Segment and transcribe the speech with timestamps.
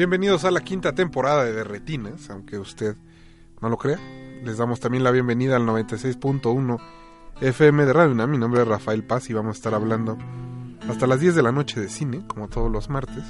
[0.00, 2.96] Bienvenidos a la quinta temporada de Retinas, aunque usted
[3.60, 3.98] no lo crea.
[4.42, 6.78] Les damos también la bienvenida al 96.1
[7.42, 8.30] FM de Radio UNAM.
[8.30, 10.16] Mi nombre es Rafael Paz y vamos a estar hablando
[10.88, 13.24] hasta las 10 de la noche de cine, como todos los martes.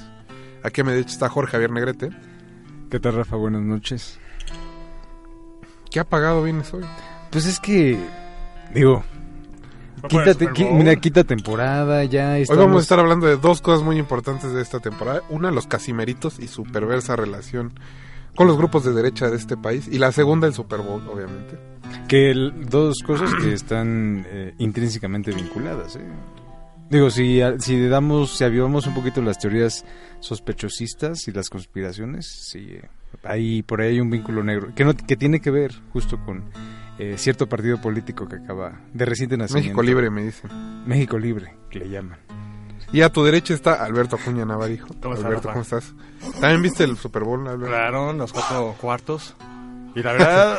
[0.63, 2.09] Aquí a mi derecha está Jorge Javier Negrete.
[2.89, 3.35] ¿Qué tal, Rafa?
[3.35, 4.17] Buenas noches.
[5.89, 6.85] ¿Qué apagado vienes hoy?
[7.31, 7.99] Pues es que,
[8.73, 9.03] digo,
[10.73, 14.61] Mira, quinta temporada, ya Hoy vamos a estar hablando de dos cosas muy importantes de
[14.61, 15.21] esta temporada.
[15.29, 17.73] Una, los casimeritos y su perversa relación
[18.35, 19.87] con los grupos de derecha de este país.
[19.91, 21.57] Y la segunda, el Super Bowl, obviamente.
[22.07, 22.33] Que
[22.69, 25.97] dos cosas que están eh, intrínsecamente vinculadas.
[25.97, 26.05] ¿eh?
[26.89, 29.85] Digo, si, si damos, si avivamos un poquito las teorías
[30.19, 32.79] sospechosistas y las conspiraciones, sí,
[33.23, 36.43] hay, por ahí hay un vínculo negro que, no, que tiene que ver justo con
[36.99, 39.69] eh, cierto partido político que acaba de reciente nacimiento.
[39.69, 40.49] México Libre, me dicen.
[40.85, 42.19] México Libre, que le llaman.
[42.93, 44.87] Y a tu derecha está Alberto Acuña Navarijo.
[45.01, 45.93] ¿Cómo Alberto, ¿cómo estás?
[46.39, 47.67] ¿También viste el Super Bowl, Alberto?
[47.67, 49.35] Claro, los cuatro cuartos.
[49.95, 50.57] Y la verdad...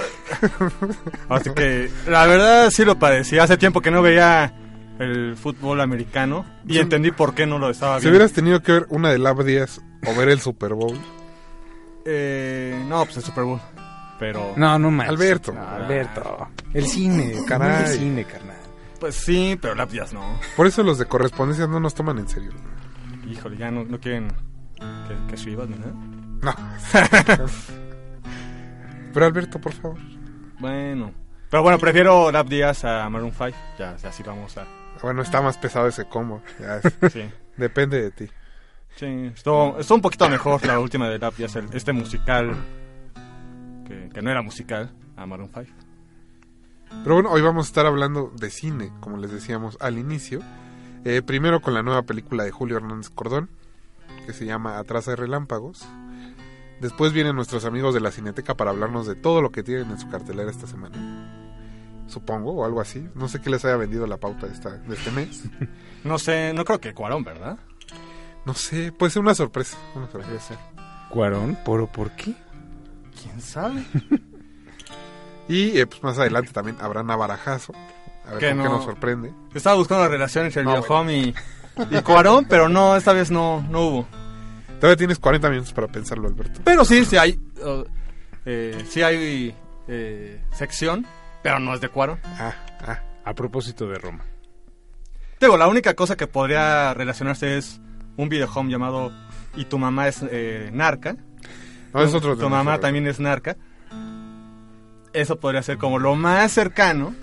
[1.28, 3.42] así que, la verdad sí lo parecía.
[3.42, 4.54] Hace tiempo que no veía
[4.98, 8.02] el fútbol americano y entendí por qué no lo estaba viendo.
[8.02, 10.98] Si hubieras tenido que ver una de Lab 10 o ver el Super Bowl.
[12.04, 13.60] Eh, no, pues el Super Bowl
[14.22, 14.52] pero...
[14.54, 15.08] No, no más.
[15.08, 15.52] Alberto.
[15.52, 16.48] Alberto.
[16.72, 17.82] El cine, caray.
[17.82, 18.56] El cine, carnal.
[19.00, 20.38] Pues sí, pero las no.
[20.54, 22.52] Por eso los de correspondencia no nos toman en serio.
[23.28, 24.28] Híjole, ya no, no quieren
[24.78, 25.92] que, que nada.
[26.40, 26.54] No.
[29.12, 29.98] pero Alberto, por favor.
[30.60, 31.12] Bueno.
[31.50, 33.50] Pero bueno, prefiero Lap Díaz a Maroon 5.
[33.76, 34.64] Ya, así vamos a...
[35.02, 36.42] Bueno, está más pesado ese combo.
[37.12, 37.28] sí.
[37.56, 38.28] Depende de ti.
[38.94, 42.54] Sí, estuvo, estuvo, un poquito mejor la última de Lap Díaz, este musical
[43.84, 45.66] que, no era musical, a Maroon 5.
[47.02, 50.40] Pero bueno, hoy vamos a estar hablando de cine, como les decíamos al inicio.
[51.04, 53.50] Eh, primero con la nueva película de Julio Hernández Cordón,
[54.26, 55.86] que se llama Atrás de Relámpagos.
[56.80, 59.98] Después vienen nuestros amigos de la Cineteca para hablarnos de todo lo que tienen en
[59.98, 61.42] su cartelera esta semana.
[62.08, 63.08] Supongo, o algo así.
[63.14, 65.44] No sé qué les haya vendido la pauta de, esta, de este mes.
[66.04, 67.58] no sé, no creo que Cuarón, ¿verdad?
[68.44, 69.78] No sé, puede ser una sorpresa.
[69.94, 70.58] Una sorpresa.
[71.08, 71.56] ¿Cuarón?
[71.64, 72.34] ¿Por, ¿Por qué?
[73.20, 73.84] ¿Quién sabe?
[75.48, 77.72] y eh, pues más adelante también habrá Navarajazo.
[78.26, 79.32] A ver qué nos sorprende.
[79.54, 81.34] Estaba buscando la relación entre el no, y,
[82.04, 84.08] Cuarón, pero no, esta vez no, no hubo.
[84.78, 86.60] Todavía tienes 40 minutos para pensarlo, Alberto.
[86.64, 87.84] Pero sí, sí hay, uh,
[88.44, 89.54] eh, sí hay
[89.88, 91.06] eh, sección,
[91.42, 92.18] pero no es de Cuarón.
[92.24, 92.54] Ah,
[92.86, 94.24] ah, a propósito de Roma.
[95.40, 97.80] Digo, la única cosa que podría relacionarse es
[98.16, 99.12] un videohome llamado
[99.56, 100.22] Y tu mamá es
[100.72, 101.16] narca,
[101.94, 103.56] es otro tu mamá también es narca.
[105.12, 107.14] Eso podría ser como lo más cercano.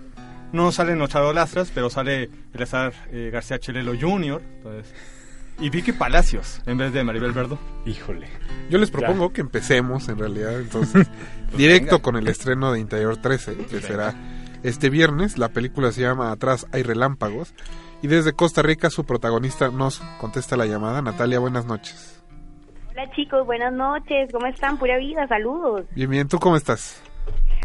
[0.51, 4.41] No salen los charolastras, pero sale el azar eh, García Chelelo Jr.
[5.59, 7.59] y Vicky Palacios en vez de Maribel Verdo.
[7.85, 8.27] Híjole.
[8.69, 11.07] Yo les propongo que empecemos en realidad entonces
[11.47, 14.15] pues directo con el estreno de Interior 13, que será
[14.63, 15.37] este viernes.
[15.37, 17.53] La película se llama Atrás hay relámpagos.
[18.01, 21.01] Y desde Costa Rica su protagonista nos contesta la llamada.
[21.01, 22.18] Natalia, buenas noches.
[22.99, 24.77] Hola chicos, buenas noches, ¿cómo están?
[24.77, 25.85] Pura vida, saludos.
[25.95, 27.01] Bien, bien, ¿tú cómo estás?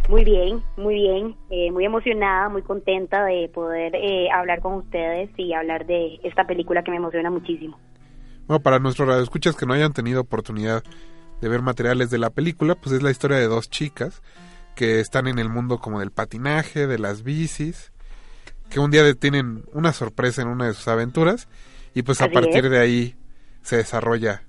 [0.09, 5.31] Muy bien, muy bien, eh, muy emocionada, muy contenta de poder eh, hablar con ustedes
[5.37, 7.77] y hablar de esta película que me emociona muchísimo.
[8.47, 10.85] Bueno, para nuestros radioescuchas que no hayan tenido oportunidad
[11.41, 14.23] de ver materiales de la película, pues es la historia de dos chicas
[14.77, 17.93] que están en el mundo como del patinaje, de las bicis,
[18.71, 21.49] que un día tienen una sorpresa en una de sus aventuras
[21.93, 23.17] y pues a partir de ahí
[23.63, 24.45] se desarrolla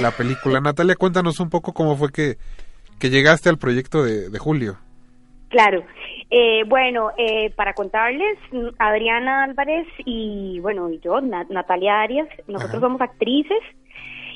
[0.00, 0.60] la película.
[0.60, 2.36] Natalia, cuéntanos un poco cómo fue que,
[2.98, 4.78] que llegaste al proyecto de, Julio.
[5.48, 5.84] Claro.
[6.30, 8.38] Eh, bueno, eh, para contarles,
[8.78, 13.58] Adriana Álvarez y bueno, y yo, Natalia Arias, nosotros somos actrices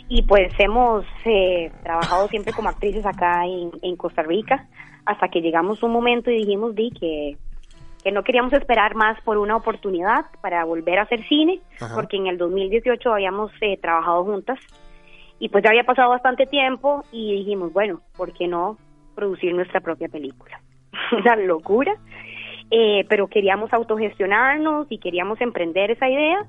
[0.09, 4.67] y pues hemos eh, trabajado siempre como actrices acá en, Costa Rica
[5.07, 7.37] hasta que llegamos un momento y dijimos di que
[8.03, 11.95] que no queríamos esperar más por una oportunidad para volver a hacer cine, Ajá.
[11.95, 14.59] porque en el 2018 habíamos eh, trabajado juntas
[15.39, 18.79] y pues ya había pasado bastante tiempo y dijimos, bueno, ¿por qué no
[19.15, 20.61] producir nuestra propia película?
[21.13, 21.95] Una locura,
[22.71, 26.47] eh, pero queríamos autogestionarnos y queríamos emprender esa idea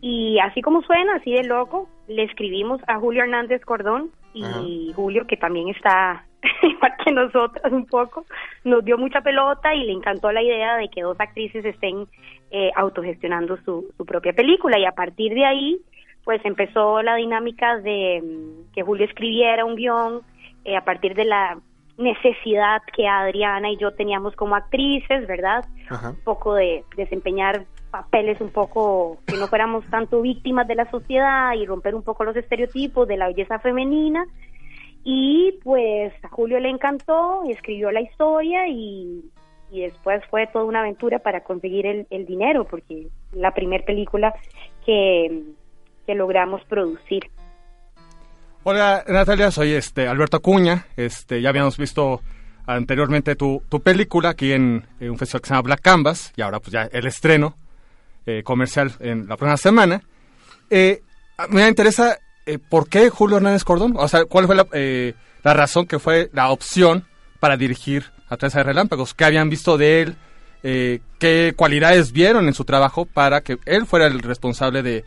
[0.00, 4.62] y así como suena, así de loco, le escribimos a Julio Hernández Cordón y Ajá.
[4.94, 6.24] Julio, que también está
[6.62, 8.24] igual que nosotras un poco,
[8.64, 12.06] nos dio mucha pelota y le encantó la idea de que dos actrices estén
[12.50, 15.80] eh, autogestionando su, su propia película y a partir de ahí
[16.26, 20.22] pues empezó la dinámica de mm, que Julio escribiera un guion
[20.64, 21.56] eh, a partir de la
[21.98, 25.64] necesidad que Adriana y yo teníamos como actrices, ¿verdad?
[25.88, 26.10] Ajá.
[26.10, 31.54] un poco de desempeñar papeles un poco que no fuéramos tanto víctimas de la sociedad
[31.54, 34.26] y romper un poco los estereotipos de la belleza femenina
[35.04, 39.30] y pues a Julio le encantó y escribió la historia y,
[39.70, 44.34] y después fue toda una aventura para conseguir el, el dinero porque la primer película
[44.84, 45.54] que,
[46.06, 47.30] que logramos producir.
[48.62, 50.86] Hola Natalia, soy este Alberto Acuña.
[50.96, 52.22] Este, ya habíamos visto
[52.66, 56.60] anteriormente tu, tu película aquí en, un festival que se llama Black Canvas y ahora
[56.60, 57.54] pues ya el estreno
[58.24, 60.02] eh, comercial en la próxima semana.
[60.68, 61.02] Eh,
[61.50, 64.66] me interesa eh, por qué Julio Hernández Cordón, o sea, cuál fue la,
[65.42, 67.04] la razón que fue la opción
[67.38, 70.16] para dirigir a Tres de Relámpagos, qué habían visto de él,
[71.20, 75.04] qué cualidades vieron en su trabajo para que él fuera el responsable de,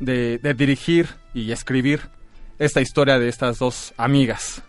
[0.00, 2.00] de, de dirigir y escribir
[2.58, 4.62] esta historia de estas dos amigas.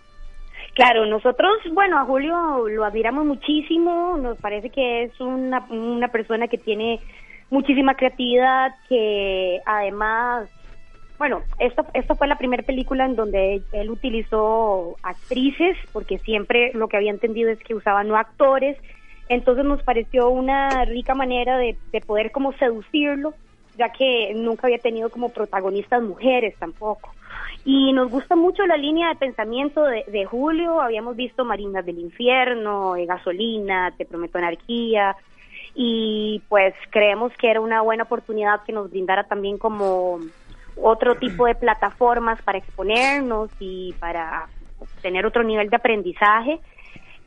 [0.74, 6.48] Claro, nosotros, bueno, a Julio lo admiramos muchísimo, nos parece que es una, una persona
[6.48, 7.00] que tiene
[7.50, 10.50] muchísima creatividad, que además,
[11.18, 16.88] bueno, esto, esto fue la primera película en donde él utilizó actrices, porque siempre lo
[16.88, 18.78] que había entendido es que usaba no actores,
[19.30, 23.34] entonces nos pareció una rica manera de, de poder como seducirlo,
[23.78, 27.14] ya que nunca había tenido como protagonistas mujeres tampoco.
[27.66, 30.82] Y nos gusta mucho la línea de pensamiento de, Julio.
[30.82, 35.16] Habíamos visto Marinas del Infierno, eh, Gasolina, Te Prometo Anarquía.
[35.76, 40.20] Y pues creemos que era una buena oportunidad que nos brindara también como
[40.82, 44.48] otro tipo de plataformas para exponernos y para
[45.02, 46.60] tener otro nivel de aprendizaje.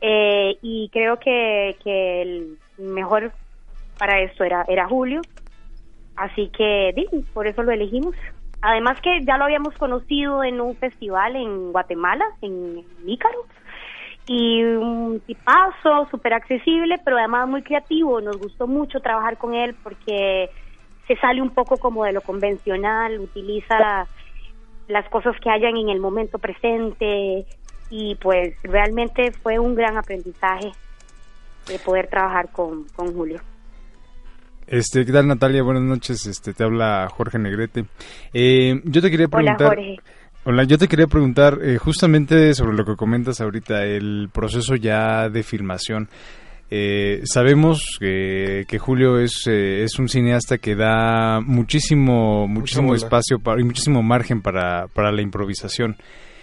[0.00, 3.32] Eh, y creo que, que el mejor
[3.98, 5.20] para esto era, era Julio.
[6.16, 8.14] Así que di, por eso lo elegimos.
[8.62, 13.46] Además que ya lo habíamos conocido en un festival en Guatemala, en Ícaro,
[14.26, 18.20] y un tipazo, súper accesible, pero además muy creativo.
[18.20, 20.50] Nos gustó mucho trabajar con él porque
[21.08, 24.06] se sale un poco como de lo convencional, utiliza
[24.86, 27.46] las cosas que hayan en el momento presente
[27.90, 30.70] y pues realmente fue un gran aprendizaje
[31.66, 33.40] de poder trabajar con, con Julio.
[34.70, 35.64] Este, ¿qué tal Natalia?
[35.64, 37.86] Buenas noches, este, te habla Jorge Negrete.
[38.32, 39.68] Eh, yo te quería Hola preguntar...
[39.68, 39.96] Jorge.
[40.44, 45.28] Hola, yo te quería preguntar eh, justamente sobre lo que comentas ahorita, el proceso ya
[45.28, 46.08] de filmación.
[46.70, 53.40] Eh, sabemos que, que Julio es, eh, es un cineasta que da muchísimo, muchísimo espacio
[53.40, 55.96] para, y muchísimo margen para, para la improvisación.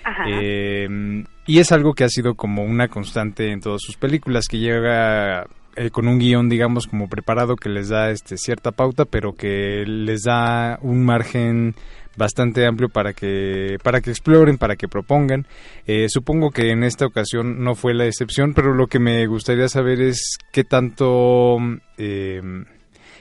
[0.03, 0.25] Ajá.
[0.29, 4.59] Eh, y es algo que ha sido como una constante en todas sus películas, que
[4.59, 9.33] llega eh, con un guion, digamos, como preparado que les da este, cierta pauta, pero
[9.33, 11.75] que les da un margen
[12.17, 15.45] bastante amplio para que para que exploren, para que propongan.
[15.85, 19.69] Eh, supongo que en esta ocasión no fue la excepción, pero lo que me gustaría
[19.69, 21.57] saber es qué tanto
[21.97, 22.41] eh,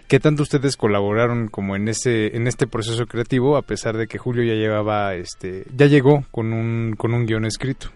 [0.09, 4.19] qué tanto ustedes colaboraron como en ese en este proceso creativo, a pesar de que
[4.19, 7.91] Julio ya llevaba este ya llegó con un con un guion escrito.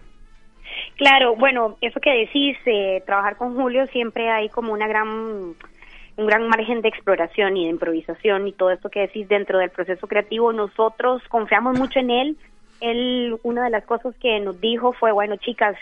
[1.01, 6.27] Claro, bueno, eso que decís, eh, trabajar con Julio siempre hay como una gran un
[6.27, 10.05] gran margen de exploración y de improvisación y todo esto que decís dentro del proceso
[10.05, 10.53] creativo.
[10.53, 12.37] Nosotros confiamos mucho en él.
[12.81, 15.75] Él, una de las cosas que nos dijo fue, bueno, chicas,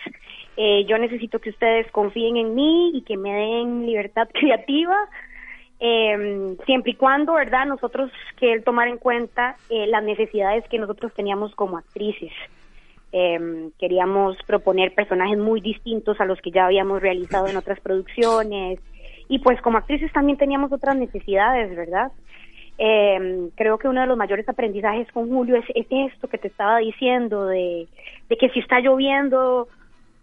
[0.56, 4.96] eh, yo necesito que ustedes confíen en mí y que me den libertad creativa,
[5.82, 7.66] eh, siempre y cuando, ¿verdad?
[7.66, 12.32] Nosotros, que él tomara en cuenta eh, las necesidades que nosotros teníamos como actrices.
[13.12, 18.80] Eh, queríamos proponer personajes muy distintos a los que ya habíamos realizado en otras producciones
[19.28, 22.12] y pues como actrices también teníamos otras necesidades, ¿verdad?
[22.78, 26.48] Eh, creo que uno de los mayores aprendizajes con Julio es, es esto que te
[26.48, 27.88] estaba diciendo, de,
[28.30, 29.68] de que si está lloviendo,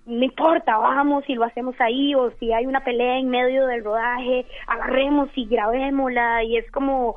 [0.06, 3.84] no importa, vamos y lo hacemos ahí, o si hay una pelea en medio del
[3.84, 7.16] rodaje, agarremos y grabémosla, y es como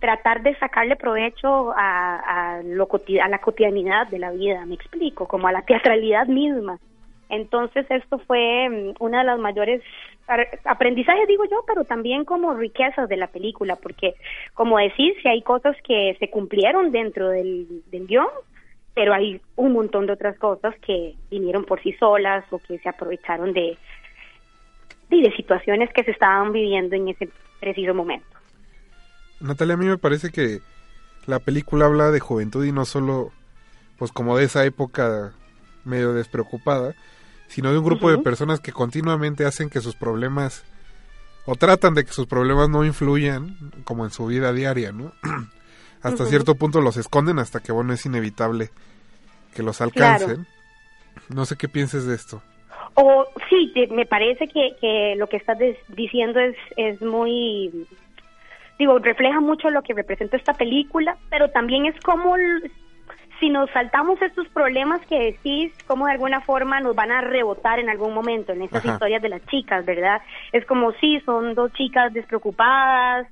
[0.00, 2.88] tratar de sacarle provecho a, a, lo
[3.22, 6.78] a la cotidianidad de la vida, me explico, como a la teatralidad misma.
[7.28, 9.82] Entonces esto fue mm, una de las mayores
[10.64, 14.14] aprendizaje digo yo, pero también como riquezas de la película, porque
[14.54, 18.28] como decís, si hay cosas que se cumplieron dentro del, del guion,
[18.94, 22.88] pero hay un montón de otras cosas que vinieron por sí solas o que se
[22.88, 23.76] aprovecharon de,
[25.08, 27.28] de, situaciones que se estaban viviendo en ese
[27.60, 28.26] preciso momento.
[29.40, 30.60] Natalia, a mí me parece que
[31.26, 33.32] la película habla de juventud y no solo,
[33.98, 35.32] pues como de esa época
[35.84, 36.94] medio despreocupada,
[37.48, 40.64] sino de un grupo de personas que continuamente hacen que sus problemas
[41.46, 45.12] o tratan de que sus problemas no influyan como en su vida diaria, ¿no?
[46.02, 48.70] hasta cierto punto los esconden hasta que bueno es inevitable
[49.54, 50.46] que los alcancen.
[51.28, 52.42] No sé qué pienses de esto.
[52.94, 57.86] O sí, me parece que, que lo que estás diciendo es, es muy,
[58.80, 62.34] digo, refleja mucho lo que representa esta película, pero también es como
[63.38, 67.78] si nos saltamos estos problemas que decís, como de alguna forma nos van a rebotar
[67.78, 70.22] en algún momento en estas historias de las chicas, ¿verdad?
[70.52, 73.26] Es como si son dos chicas despreocupadas,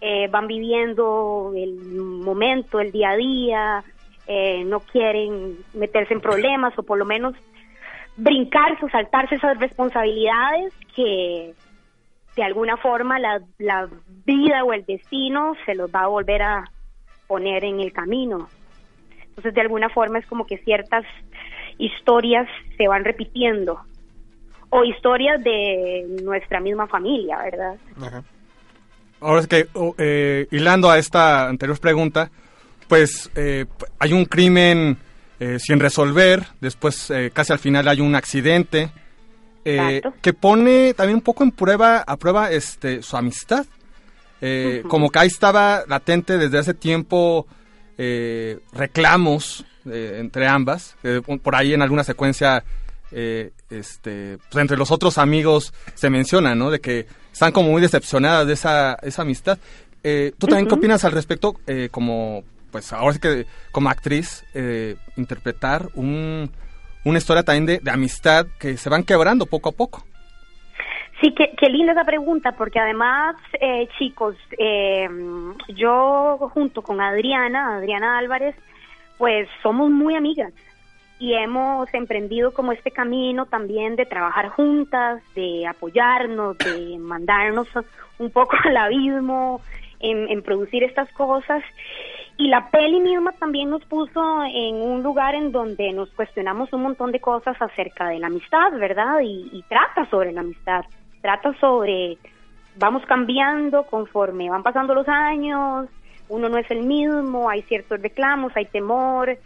[0.00, 1.74] eh, van viviendo el
[2.24, 3.84] momento, el día a día,
[4.28, 7.34] eh, no quieren meterse en problemas o por lo menos
[8.16, 11.54] brincarse o saltarse esas responsabilidades que
[12.36, 13.88] de alguna forma la, la
[14.24, 16.64] vida o el destino se los va a volver a
[17.26, 18.48] poner en el camino.
[19.28, 21.04] Entonces, de alguna forma es como que ciertas
[21.78, 23.80] historias se van repitiendo
[24.70, 27.76] o historias de nuestra misma familia, ¿verdad?
[29.20, 29.66] Ahora es que,
[29.98, 32.30] eh, hilando a esta anterior pregunta,
[32.88, 33.66] pues eh,
[33.98, 34.96] hay un crimen
[35.40, 38.90] eh, sin resolver, después eh, casi al final hay un accidente
[39.64, 43.66] que pone también un poco en prueba a prueba este su amistad.
[44.88, 47.46] Como que ahí estaba latente desde hace tiempo
[47.96, 50.96] reclamos entre ambas.
[51.42, 52.64] por ahí en alguna secuencia,
[53.10, 56.70] este, pues entre los otros amigos se menciona, ¿no?
[56.70, 59.58] De que están como muy decepcionadas de esa, esa amistad.
[60.02, 61.56] ¿Tú también qué opinas al respecto
[61.90, 62.42] como
[62.72, 66.50] pues ahora sí que como actriz eh, interpretar un,
[67.04, 70.04] una historia también de, amistad que se van quebrando poco a poco.
[71.20, 75.08] Sí, qué, qué linda esa pregunta, porque además, eh, chicos, eh,
[75.68, 78.56] yo junto con Adriana, Adriana Álvarez,
[79.18, 80.52] pues somos muy amigas
[81.20, 87.68] y hemos emprendido como este camino también de trabajar juntas, de apoyarnos, de mandarnos
[88.18, 89.60] un poco al abismo
[90.00, 91.62] en, en producir estas cosas
[92.36, 96.82] y la peli misma también nos puso en un lugar en donde nos cuestionamos un
[96.82, 99.20] montón de cosas acerca de la amistad, ¿verdad?
[99.22, 100.84] Y, trata sobre la amistad,
[101.20, 102.16] trata sobre,
[102.76, 105.88] vamos cambiando conforme van pasando los años,
[106.28, 109.36] uno no es el mismo, hay ciertos reclamos, hay temor,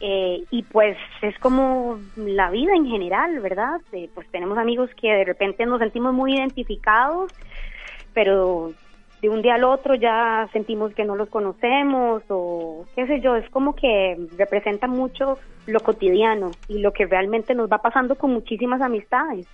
[0.00, 3.80] eh, y pues es como la vida en general, ¿verdad?
[3.92, 7.32] Eh, pues tenemos amigos que de repente nos sentimos muy identificados,
[8.12, 8.74] pero
[9.24, 13.36] de un día al otro ya sentimos que no los conocemos o qué sé yo,
[13.36, 18.34] es como que representa mucho lo cotidiano y lo que realmente nos va pasando con
[18.34, 19.46] muchísimas amistades.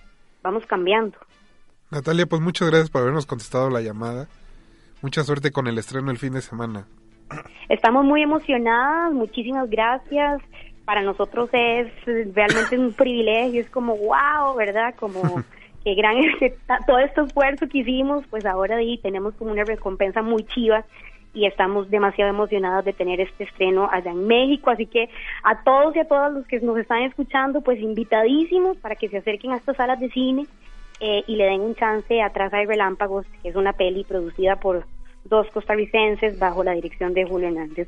[0.43, 1.17] Vamos cambiando.
[1.89, 4.27] Natalia, pues muchas gracias por habernos contestado la llamada.
[5.01, 6.85] Mucha suerte con el estreno el fin de semana.
[7.69, 10.41] Estamos muy emocionadas, muchísimas gracias.
[10.83, 14.95] Para nosotros es realmente un privilegio, es como wow, ¿verdad?
[14.99, 15.21] Como
[15.83, 16.17] que gran
[16.87, 20.85] todo este esfuerzo que hicimos, pues ahora ahí tenemos como una recompensa muy chiva
[21.33, 25.09] y estamos demasiado emocionados de tener este estreno allá en México, así que
[25.43, 29.17] a todos y a todas los que nos están escuchando, pues invitadísimos para que se
[29.17, 30.45] acerquen a estas salas de cine
[30.99, 34.57] eh, y le den un chance a Traza de Relámpagos, que es una peli producida
[34.57, 34.85] por
[35.23, 37.87] dos costarricenses bajo la dirección de Julio Hernández.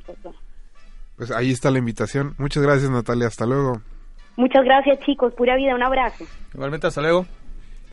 [1.17, 2.33] Pues ahí está la invitación.
[2.38, 3.81] Muchas gracias Natalia, hasta luego.
[4.35, 6.25] Muchas gracias chicos, pura vida, un abrazo.
[6.53, 7.25] Igualmente, hasta luego.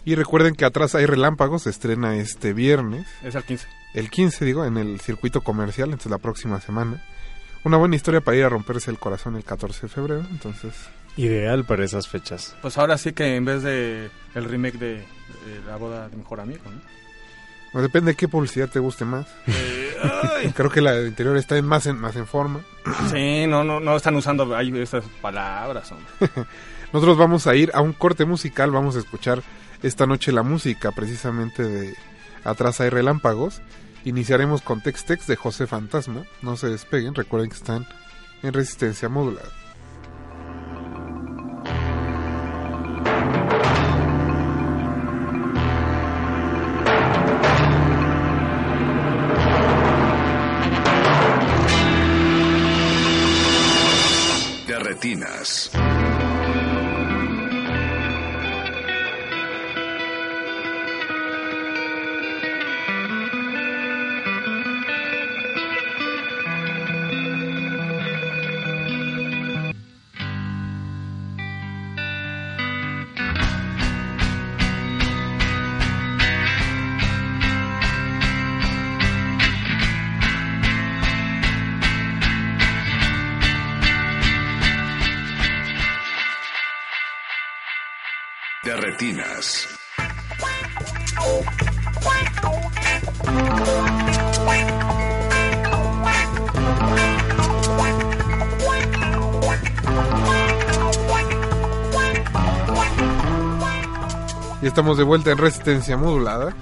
[0.04, 3.06] Y recuerden que atrás hay relámpagos, se estrena este viernes.
[3.22, 3.66] Es el 15.
[3.94, 7.02] El 15, digo, en el circuito comercial, entonces la próxima semana.
[7.64, 10.74] Una buena historia para ir a romperse el corazón el 14 de febrero, entonces...
[11.16, 12.54] Ideal para esas fechas.
[12.62, 15.04] Pues ahora sí que en vez de el remake de,
[15.66, 16.80] La boda de mejor amigo, ¿no?
[17.72, 19.26] Pues depende de qué publicidad te guste más.
[19.46, 22.60] Eh, Creo que la de interior está en más en, más en forma.
[23.10, 25.92] Sí, no, no, no están usando ahí esas palabras.
[26.92, 29.42] Nosotros vamos a ir a un corte musical, vamos a escuchar
[29.82, 31.94] esta noche la música precisamente de
[32.44, 33.60] Atrás hay relámpagos.
[34.04, 36.24] Iniciaremos con Tex Tex de José Fantasma.
[36.42, 37.86] No se despeguen, recuerden que están
[38.42, 39.59] en resistencia modulada.
[104.62, 106.54] Y estamos de vuelta en Resistencia Modulada.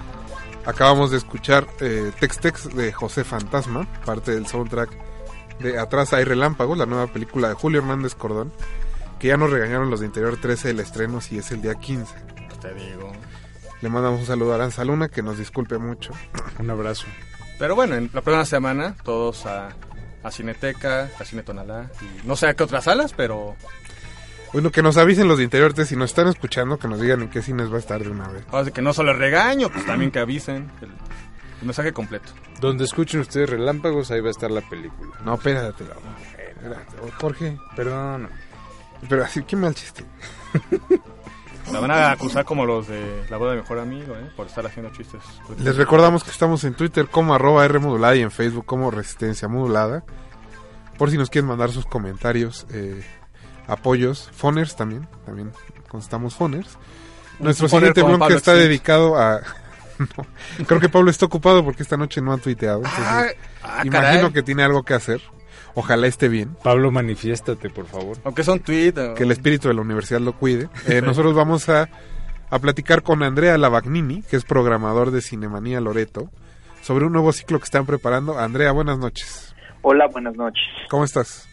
[0.67, 4.90] Acabamos de escuchar eh, Tex Tex de José Fantasma, parte del soundtrack
[5.61, 8.52] de Atrás hay relámpagos, la nueva película de Julio Hernández Cordón,
[9.19, 12.14] que ya nos regañaron los de Interior 13 el estreno si es el día 15.
[12.61, 13.12] Te digo.
[13.81, 16.12] Le mandamos un saludo a Aranza Luna, que nos disculpe mucho.
[16.59, 17.07] Un abrazo.
[17.59, 19.69] Pero bueno, en la próxima semana todos a,
[20.23, 23.57] a Cineteca, a Cine Tonalá, y no sé a qué otras salas, pero
[24.52, 27.23] Bueno, que nos avisen los de Interior 13, si nos están escuchando, que nos digan
[27.23, 28.45] en qué cines va a estar de una vez.
[28.50, 30.88] ahora sí que no solo regaño, pues también que avisen el,
[31.61, 32.33] el mensaje completo.
[32.61, 35.14] Donde escuchen ustedes relámpagos, ahí va a estar la película.
[35.25, 35.85] No, espérate.
[35.85, 36.97] espérate.
[37.21, 38.28] Jorge, Perdón.
[39.09, 40.05] pero así, qué mal chiste.
[41.73, 44.31] La van a acusar como los de la boda de mejor amigo, ¿eh?
[44.35, 45.21] Por estar haciendo chistes.
[45.59, 49.49] Les recordamos que estamos en Twitter como arroba R modulada y en Facebook como Resistencia
[49.49, 50.02] Modulada.
[50.97, 53.05] Por si nos quieren mandar sus comentarios, eh,
[53.69, 55.53] apoyos, foners también, también
[55.89, 56.77] constamos foners.
[57.39, 59.41] Nuestro siguiente bloque está dedicado a...
[59.99, 62.79] No, creo que Pablo está ocupado porque esta noche no ha tuiteado.
[62.79, 63.25] entonces Ah,
[63.65, 64.33] ah, imagino caray.
[64.33, 65.21] que tiene algo que hacer.
[65.75, 66.57] Ojalá esté bien.
[66.63, 68.17] Pablo, manifiéstate, por favor.
[68.23, 68.93] Aunque son tweet.
[68.97, 70.69] o- que el espíritu de la universidad lo cuide.
[70.87, 71.89] Eh, nosotros vamos a,
[72.49, 76.31] a platicar con Andrea Lavagnini, que es programador de Cinemanía Loreto,
[76.81, 78.39] sobre un nuevo ciclo que están preparando.
[78.39, 79.52] Andrea, buenas noches.
[79.83, 80.63] Hola, buenas noches.
[80.91, 81.49] ¿Cómo estás?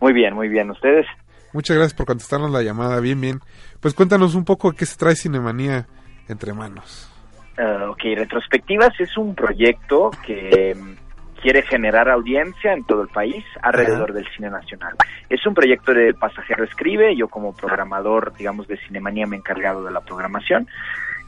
[0.00, 0.70] Muy bien, muy bien.
[0.70, 1.06] ¿Ustedes?
[1.52, 3.00] Muchas gracias por contestarnos la llamada.
[3.00, 3.40] Bien, bien.
[3.80, 5.86] Pues cuéntanos un poco qué se trae Cinemanía
[6.28, 7.10] entre manos.
[7.58, 13.44] Ah, ok, Retrospectivas es un proyecto que mm, quiere generar audiencia en todo el país
[13.62, 14.94] alrededor del cine nacional.
[15.28, 19.84] Es un proyecto de Pasajero Escribe, yo como programador, digamos, de Cinemanía me he encargado
[19.84, 20.68] de la programación.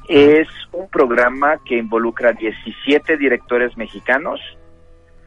[0.08, 4.40] Es un programa que involucra 17 directores mexicanos,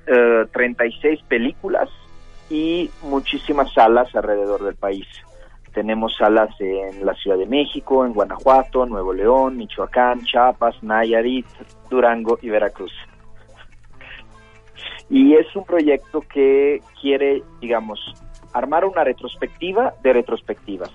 [0.07, 1.89] eh, 36 películas
[2.49, 5.07] y muchísimas salas alrededor del país.
[5.73, 11.45] Tenemos salas en la Ciudad de México, en Guanajuato, Nuevo León, Michoacán, Chiapas, Nayarit,
[11.89, 12.93] Durango y Veracruz.
[15.09, 17.99] Y es un proyecto que quiere, digamos,
[18.53, 20.91] armar una retrospectiva de retrospectivas.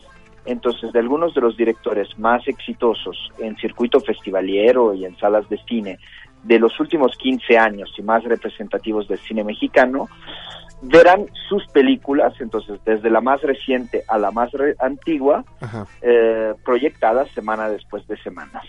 [0.46, 5.58] Entonces, de algunos de los directores más exitosos en circuito festivaliero y en salas de
[5.68, 5.98] cine
[6.42, 10.08] de los últimos 15 años y más representativos del cine mexicano,
[10.83, 15.45] verán sus películas, entonces desde la más reciente a la más re- antigua,
[16.03, 18.64] eh, proyectadas semana después de semanas.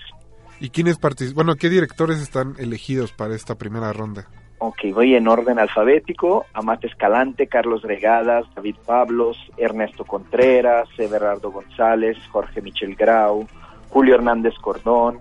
[0.59, 1.35] ¿Y quiénes participan?
[1.35, 4.27] Bueno, ¿qué directores están elegidos para esta primera ronda?
[4.59, 6.45] Ok, voy en orden alfabético.
[6.53, 13.47] Amate Escalante, Carlos Regadas, David Pablos, Ernesto Contreras, Everardo González, Jorge Michel Grau,
[13.89, 15.19] Julio Hernández Cordón,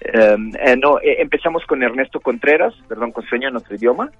[0.00, 4.10] em, no, empezamos con Ernesto Contreras, perdón, con Sueño en nuestro idioma.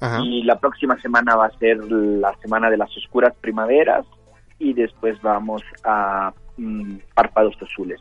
[0.00, 0.20] Ajá.
[0.20, 4.04] Y la próxima semana va a ser la semana de las oscuras primaveras
[4.58, 8.00] y después vamos a mm, Párpados Azules.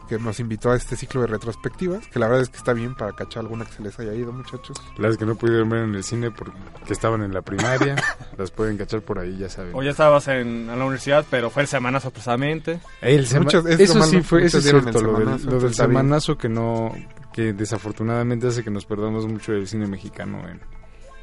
[0.08, 2.94] que nos invitó a este ciclo de retrospectivas, que la verdad es que está bien
[2.94, 4.76] para cachar alguna que se les haya ido, muchachos.
[4.96, 6.56] Las que no pudieron ver en el cine porque
[6.88, 7.94] estaban en la primaria,
[8.38, 9.74] las pueden cachar por ahí, ya saben.
[9.74, 12.80] O ya estabas en, en la universidad, pero fue el semana sorpresamente.
[13.00, 15.50] El sema- Muchos- es lo eso sí fue, eso es cierto, el lo del, semanazo,
[15.50, 15.96] lo del está bien.
[15.98, 16.92] semanazo que no,
[17.32, 20.60] que desafortunadamente hace que nos perdamos mucho del cine mexicano en,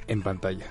[0.08, 0.66] en pantalla.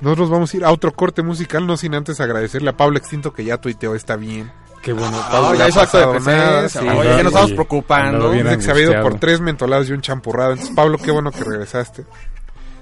[0.00, 3.32] Nosotros vamos a ir a otro corte musical, no sin antes agradecerle a Pablo Extinto
[3.32, 4.50] que ya tuiteó, está bien.
[4.82, 6.68] Qué bueno, Ah, ya hizo acto de presencia.
[6.80, 6.88] sí.
[6.88, 8.30] Oye, ya nos estamos preocupando.
[8.30, 10.52] Dice que se había ido por tres mentolados y un champurrado.
[10.52, 12.04] Entonces, Pablo, qué bueno que regresaste.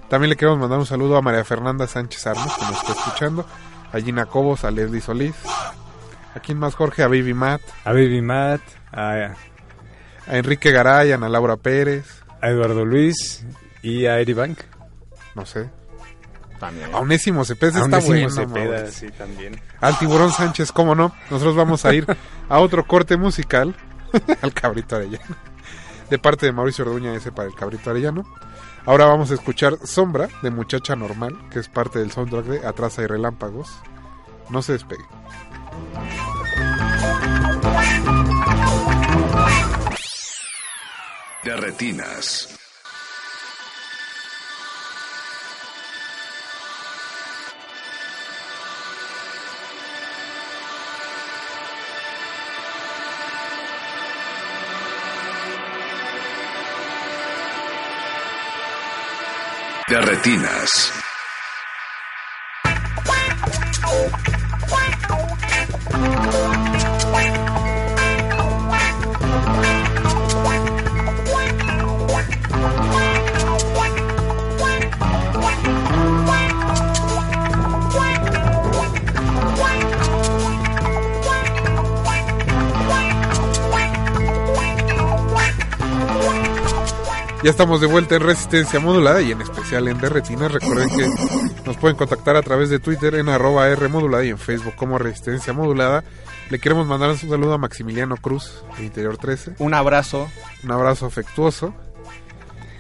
[0.09, 3.47] También le queremos mandar un saludo a María Fernanda Sánchez Armas, que nos está escuchando.
[3.93, 5.35] A Gina Cobos, a Leslie Solís.
[6.35, 7.03] ¿A quién más, Jorge?
[7.03, 7.63] A Baby Matt.
[7.85, 8.61] A Baby Matt,
[8.93, 9.33] a,
[10.29, 12.23] A Enrique Garay, a Ana Laura Pérez.
[12.43, 13.45] a Eduardo Luis
[13.83, 14.59] y a Eri Bank.
[15.35, 15.71] No sé.
[16.59, 16.95] También.
[16.95, 18.31] A Onésimo Cepeda está Onésimo bueno.
[18.31, 19.61] Cepeda, sí, también.
[19.81, 21.15] Al Tiburón Sánchez, cómo no.
[21.31, 22.07] Nosotros vamos a ir
[22.49, 23.75] a otro corte musical.
[24.43, 25.37] al Cabrito Arellano.
[26.11, 28.25] De parte de Mauricio Orduña, ese para el Cabrito Arellano.
[28.85, 32.99] Ahora vamos a escuchar Sombra de Muchacha Normal, que es parte del soundtrack de Atrás
[32.99, 33.69] hay Relámpagos.
[34.49, 35.05] No se despegue.
[41.43, 42.57] De retinas.
[59.89, 61.06] De retinas.
[87.47, 90.51] Ya estamos de vuelta en Resistencia Modulada y en especial en Derretinas.
[90.51, 91.09] Recuerden que
[91.65, 94.99] nos pueden contactar a través de Twitter en arroba R Modulada y en Facebook como
[94.99, 96.03] Resistencia Modulada.
[96.51, 99.55] Le queremos mandar un saludo a Maximiliano Cruz, de Interior 13.
[99.61, 100.29] Un abrazo.
[100.65, 101.73] Un abrazo afectuoso.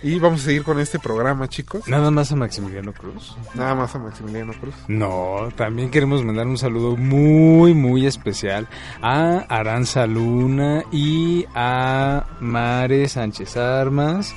[0.03, 1.87] Y vamos a seguir con este programa, chicos.
[1.87, 3.37] Nada más a Maximiliano Cruz.
[3.55, 4.75] Nada más a Maximiliano Cruz.
[4.89, 8.67] No, también queremos mandar un saludo muy, muy especial
[9.01, 14.35] a Aranza Luna y a Mare Sánchez Armas.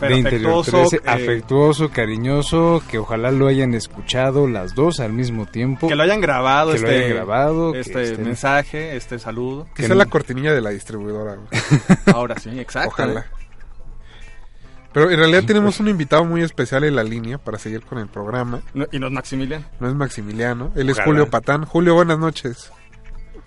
[0.00, 5.00] Pero de Interior afectuoso, 13, eh, afectuoso, cariñoso, que ojalá lo hayan escuchado las dos
[5.00, 5.88] al mismo tiempo.
[5.88, 9.64] Que lo hayan grabado, Que lo este, hayan grabado, que este mensaje, este saludo.
[9.74, 11.36] Que Que sea no- la cortinilla de la distribuidora.
[12.14, 12.90] Ahora sí, exacto.
[12.90, 13.26] Ojalá.
[14.92, 18.08] Pero en realidad tenemos un invitado muy especial en la línea para seguir con el
[18.08, 18.60] programa.
[18.74, 19.64] No- Y no es Maximiliano.
[19.80, 21.06] No es Maximiliano, él es Ojalá.
[21.06, 21.64] Julio Patán.
[21.64, 22.72] Julio, buenas noches.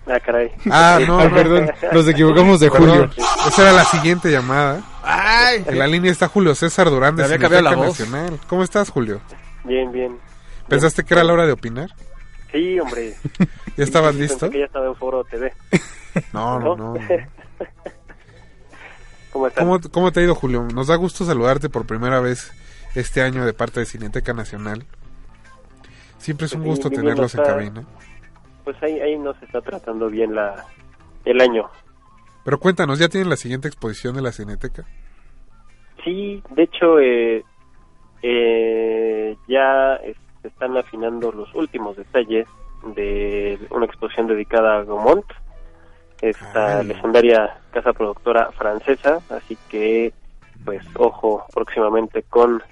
[0.06, 0.50] Ah, caray.
[0.70, 3.10] Ah, no, perdón, nos equivocamos de Perdón, Julio.
[3.48, 4.82] Esa era la siguiente llamada.
[5.02, 5.64] ¡Ay!
[5.66, 7.62] En la línea está Julio César Durán de Cineteca.
[7.76, 8.38] Nacional.
[8.48, 9.20] ¿Cómo estás, Julio?
[9.64, 10.18] Bien, bien.
[10.68, 11.90] ¿Pensaste que era la hora de opinar?
[12.52, 13.14] Sí, hombre.
[13.76, 14.38] ¿Ya estabas Sí, listo?
[14.40, 15.52] Pensé que ya estaba en Foro TV.
[16.34, 16.92] No, no, no.
[19.32, 19.64] ¿Cómo están?
[19.66, 20.68] ¿Cómo, ¿Cómo te ha ido, Julio?
[20.74, 22.52] Nos da gusto saludarte por primera vez
[22.94, 24.84] este año de parte de Cineteca Nacional.
[26.18, 27.84] Siempre es un gusto tenerlos en está- cabina.
[28.64, 30.66] Pues ahí, ahí nos está tratando bien la
[31.24, 31.70] el año.
[32.44, 34.84] Pero cuéntanos, ¿ya tienen la siguiente exposición de la Cineteca?
[36.04, 37.44] Sí, de hecho, eh,
[38.22, 40.00] eh, ya
[40.42, 42.46] se están afinando los últimos detalles
[42.94, 45.24] de una exposición dedicada a Gaumont,
[46.20, 46.86] esta Ay.
[46.86, 50.12] legendaria casa productora francesa, así que
[50.64, 52.62] pues ojo próximamente con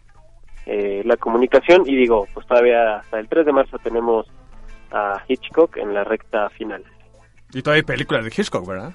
[0.67, 4.27] eh, la comunicación y digo, pues todavía hasta el 3 de marzo tenemos
[4.93, 6.85] a Hitchcock en la recta final.
[7.53, 8.93] Y todavía hay películas de Hitchcock, ¿verdad?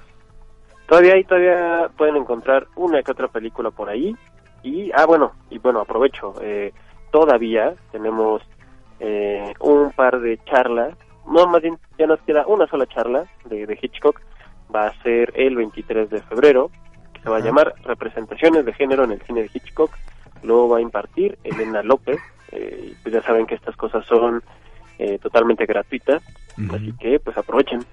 [0.86, 4.14] Todavía ahí todavía pueden encontrar una que otra película por ahí.
[4.62, 6.72] Y ah bueno y bueno aprovecho eh,
[7.12, 8.42] todavía tenemos
[9.00, 10.96] eh, un par de charlas.
[11.26, 14.20] No más bien ya nos queda una sola charla de, de Hitchcock.
[14.74, 16.70] Va a ser el 23 de febrero
[17.12, 19.90] que se va a llamar representaciones de género en el cine de Hitchcock.
[20.42, 22.18] Lo va a impartir Elena López
[22.52, 24.42] eh, pues ya saben que estas cosas son
[24.98, 26.22] eh, totalmente gratuitas.
[26.72, 27.84] Así que pues aprovechen.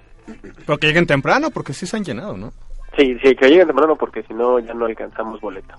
[0.66, 2.52] Pero que lleguen temprano, porque sí se han llenado, ¿no?
[2.96, 5.74] Sí sí que lleguen temprano porque si no ya no alcanzamos boleto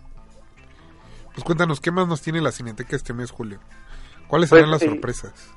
[1.34, 3.60] Pues cuéntanos, ¿qué más nos tiene la Cineteca este mes, Julio?
[4.28, 5.54] ¿Cuáles Pues, serán las eh, sorpresas?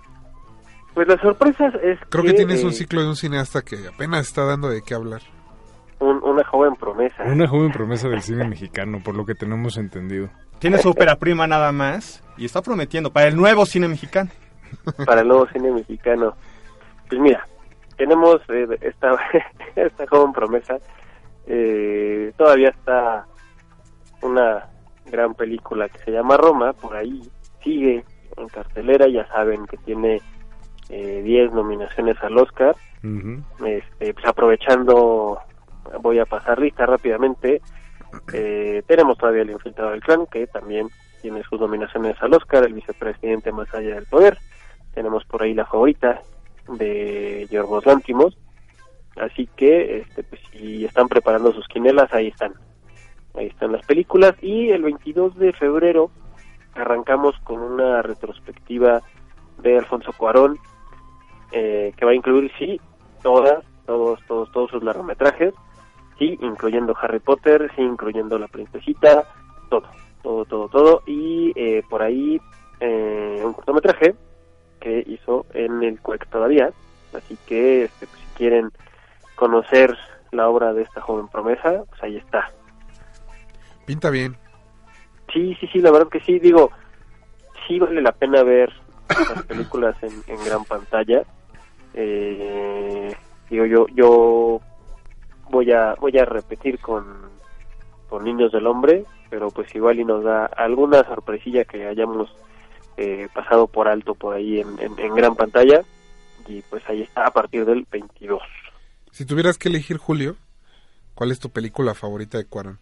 [0.94, 4.26] Pues las sorpresas es Creo que tienes eh, un ciclo de un cineasta que apenas
[4.26, 5.22] está dando de qué hablar.
[6.00, 7.22] un- una joven promesa.
[7.24, 10.28] Una joven promesa del cine mexicano, por lo que tenemos entendido.
[10.58, 14.30] Tiene su ópera prima nada más y está prometiendo para el nuevo cine mexicano.
[15.06, 16.34] para el nuevo cine mexicano.
[17.08, 17.46] Pues mira,
[17.96, 19.16] tenemos eh, esta,
[19.76, 20.76] esta joven promesa.
[21.48, 23.26] Eh, todavía está
[24.22, 24.68] una
[25.06, 27.22] gran película que se llama Roma, por ahí
[27.64, 28.04] sigue
[28.36, 30.20] en cartelera, ya saben que tiene
[30.90, 32.76] eh, 10 nominaciones al Oscar.
[33.64, 35.38] Este, pues aprovechando,
[36.00, 37.62] voy a pasar lista rápidamente.
[38.32, 40.88] Eh, tenemos todavía el infiltrado del clan, que también
[41.22, 44.38] tiene sus nominaciones al Oscar, el vicepresidente más allá del poder.
[44.94, 46.20] Tenemos por ahí la favorita
[46.68, 48.36] de Yorgos Lántimos.
[49.20, 52.54] Así que, este, pues, si están preparando sus quinelas, ahí están.
[53.34, 54.34] Ahí están las películas.
[54.42, 56.10] Y el 22 de febrero
[56.74, 59.02] arrancamos con una retrospectiva
[59.58, 60.58] de Alfonso Cuarón,
[61.52, 62.80] eh, que va a incluir, sí,
[63.22, 65.54] todas, todos, todos, todos sus largometrajes,
[66.18, 69.24] sí, incluyendo Harry Potter, sí, incluyendo La Princesita,
[69.68, 69.82] todo,
[70.22, 72.40] todo, todo, todo, y eh, por ahí
[72.80, 74.14] eh, un cortometraje
[74.80, 76.70] que hizo en el CUEC todavía,
[77.14, 78.70] así que este, pues, si quieren
[79.38, 79.96] conocer
[80.32, 82.50] la obra de esta joven promesa, pues ahí está.
[83.86, 84.36] Pinta bien.
[85.32, 86.70] Sí, sí, sí, la verdad que sí, digo,
[87.66, 88.72] sí vale la pena ver
[89.08, 91.22] las películas en, en gran pantalla.
[91.94, 93.14] Eh,
[93.48, 94.60] digo, yo, yo
[95.50, 97.04] voy a, voy a repetir con,
[98.08, 102.28] con Niños del Hombre, pero pues igual y nos da alguna sorpresilla que hayamos
[102.96, 105.82] eh, pasado por alto por ahí en, en, en gran pantalla.
[106.48, 108.42] Y pues ahí está a partir del 22.
[109.18, 110.36] Si tuvieras que elegir, Julio,
[111.16, 112.78] ¿cuál es tu película favorita de Cuarón?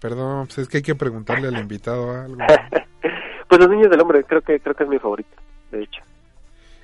[0.00, 2.38] Perdón, pues es que hay que preguntarle al invitado algo.
[3.48, 5.36] pues Los Niños del Hombre creo que, creo que es mi favorita,
[5.70, 6.00] de hecho.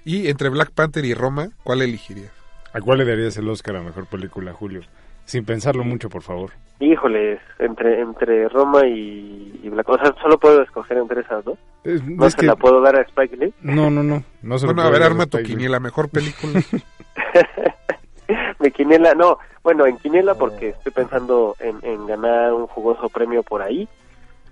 [0.05, 2.31] Y entre Black Panther y Roma, ¿cuál elegirías?
[2.75, 4.83] ¿A cuál le darías el Oscar a mejor película, Julio?
[5.25, 6.51] Sin pensarlo mucho, por favor.
[6.81, 11.59] Híjoles, entre entre Roma y, y Black O sea, solo puedo escoger entre esas dos.
[11.85, 13.55] Es- No es se que- la puedo dar a Spike Lee.
[13.62, 14.23] No, no, no.
[14.43, 16.61] no se lo Bueno, a ver, arma tu quiniela, mejor película.
[18.61, 19.38] Mi quiniela, no.
[19.62, 23.88] Bueno, en quiniela porque estoy pensando en, en ganar un jugoso premio por ahí.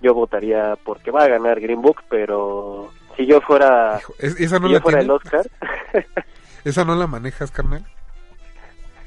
[0.01, 4.59] Yo votaría porque va a ganar Green Book, pero si yo fuera, Hijo, ¿es- ¿Esa
[4.59, 5.11] no si la yo fuera el?
[5.11, 5.45] Oscar,
[6.63, 7.85] ¿Esa no la manejas, carnal?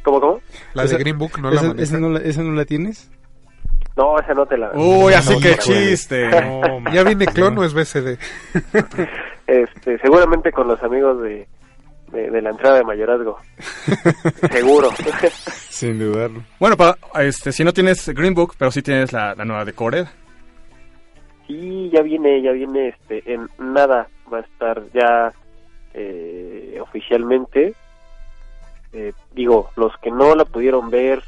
[0.02, 0.40] ¿cómo, cómo?
[0.74, 1.88] La de Esa- Green Book no la ¿Esa, manejas.
[1.88, 3.10] esa no la, esa no la tienes?
[3.96, 4.70] No, esa no te la...
[4.74, 6.28] Uy, así No, que no, chiste.
[6.44, 6.92] No.
[6.92, 8.18] ¿Ya viene clon o es BCD?
[9.46, 11.46] Este, seguramente con los amigos de,
[12.12, 13.38] de, de la entrada de mayorazgo.
[14.50, 14.90] Seguro.
[15.68, 16.42] Sin dudarlo.
[16.60, 19.72] Bueno, pa- este, si no tienes Green Book, pero sí tienes la, la nueva de
[19.72, 20.12] Corea.
[21.46, 25.32] Sí, ya viene, ya viene, este, en nada va a estar ya
[25.94, 27.74] eh, oficialmente.
[28.92, 31.22] Eh, digo, los que no la pudieron ver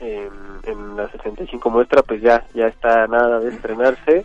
[0.00, 0.30] en,
[0.64, 4.24] en la 65 muestra, pues ya, ya está nada de estrenarse.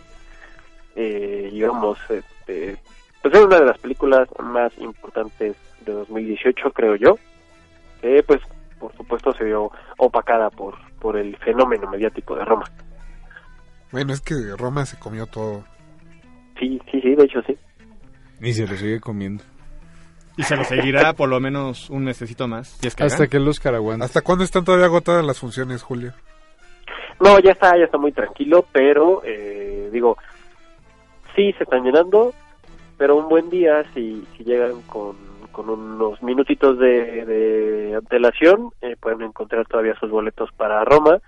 [0.96, 2.76] Eh, y vamos, este,
[3.24, 5.56] pues es una de las películas más importantes
[5.86, 7.14] de 2018, creo yo.
[8.02, 8.42] Que pues,
[8.78, 12.66] por supuesto, se vio opacada por, por el fenómeno mediático de Roma.
[13.90, 15.64] Bueno, es que Roma se comió todo.
[16.60, 17.56] Sí, sí, sí, de hecho sí.
[18.42, 19.42] Y se lo sigue comiendo.
[20.36, 22.76] Y se lo seguirá por lo menos un mesecito más.
[22.82, 23.30] Si es que Hasta gana.
[23.30, 24.04] que el Oscar aguante.
[24.04, 26.12] ¿Hasta cuándo están todavía agotadas las funciones, Julio?
[27.20, 30.18] No, ya está, ya está muy tranquilo, pero eh, digo,
[31.34, 32.34] sí se están llenando,
[32.96, 35.16] pero un buen día, si, si llegan con,
[35.52, 41.18] con unos minutitos de, de antelación, eh, pueden encontrar todavía sus boletos para Roma,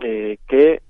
[0.00, 0.82] eh, que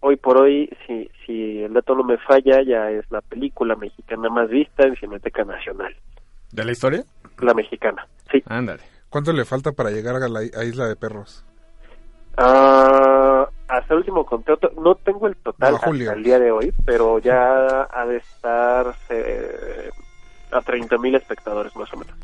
[0.00, 4.28] hoy por hoy, si, si el dato no me falla, ya es la película mexicana
[4.28, 5.94] más vista en Cineteca Nacional,
[6.52, 7.04] ¿De la historia?
[7.40, 8.42] la mexicana, sí.
[8.46, 8.82] Ándale.
[9.10, 11.44] ¿Cuánto le falta para llegar a la a Isla de Perros?
[12.36, 16.50] Ah, hasta el último conteo, to- no tengo el total No, hasta el día de
[16.50, 19.90] hoy, pero ya ha de estar eh,
[20.52, 22.14] a 30 mil espectadores más o menos.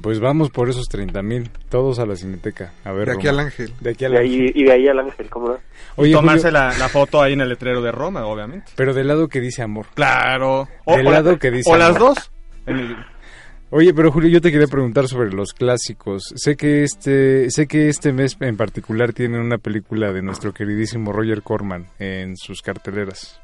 [0.00, 2.72] Pues vamos por esos 30 mil, todos a la cineteca.
[2.84, 3.40] A ver, De aquí Roma.
[3.40, 3.74] al Ángel.
[3.80, 4.32] De aquí al De Ángel.
[4.40, 5.58] ahí, y de ahí al Ángel, ¿cómo no?
[5.96, 8.72] Oye, Tomarse Julio, la, la foto ahí en el letrero de Roma, obviamente.
[8.74, 9.86] pero del lado que dice amor.
[9.92, 10.66] Claro.
[10.86, 12.30] Del la- lado que dice O las dos.
[12.66, 12.96] En el-
[13.74, 16.24] Oye, pero Julio, yo te quería preguntar sobre los clásicos.
[16.36, 21.10] Sé que este, sé que este mes en particular tiene una película de nuestro queridísimo
[21.10, 23.40] Roger Corman en sus carteleras.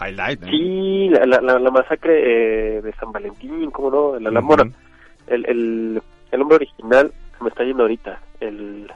[0.00, 0.40] highlight.
[0.42, 0.46] ¿no?
[0.48, 4.20] Sí, la, la, la- la masacre eh, de San Valentín, ¿cómo no?
[4.20, 4.72] La, bueno,
[5.26, 8.88] el, el, el hombre original, se me está yendo ahorita, el,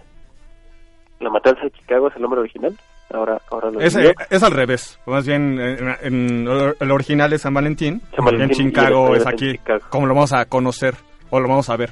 [1.18, 2.72] la matanza de Chicago es el hombre original,
[3.14, 4.98] ahora, ahora lo Es, eh, es al revés.
[5.06, 6.48] Más bien, en, en-
[6.80, 8.00] el original es San Valentín.
[8.14, 9.52] San y en Valentín, Chicago es es aquí.
[9.52, 9.80] Chicago.
[9.90, 10.94] Como lo vamos a conocer.
[11.30, 11.90] O lo vamos a ver.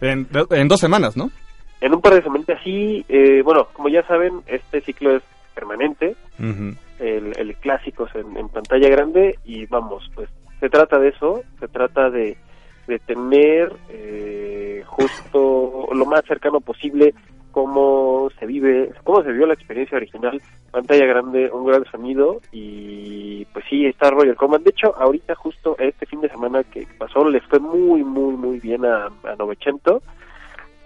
[0.00, 1.30] En, en dos semanas, ¿no?
[1.80, 5.22] En un par de semanas, sí, eh, bueno, como ya saben, este ciclo es
[5.54, 10.28] permanente, el, el clásicos en, en pantalla grande y vamos, pues
[10.60, 12.36] se trata de eso, se trata de,
[12.86, 17.14] de tener eh, justo lo más cercano posible
[17.52, 23.44] cómo se vive, cómo se vio la experiencia original, pantalla grande, un gran sonido y
[23.52, 24.62] pues sí, está Roger Corman.
[24.64, 28.58] De hecho, ahorita justo este fin de semana que pasó le fue muy, muy, muy
[28.58, 30.02] bien a, a Novecento,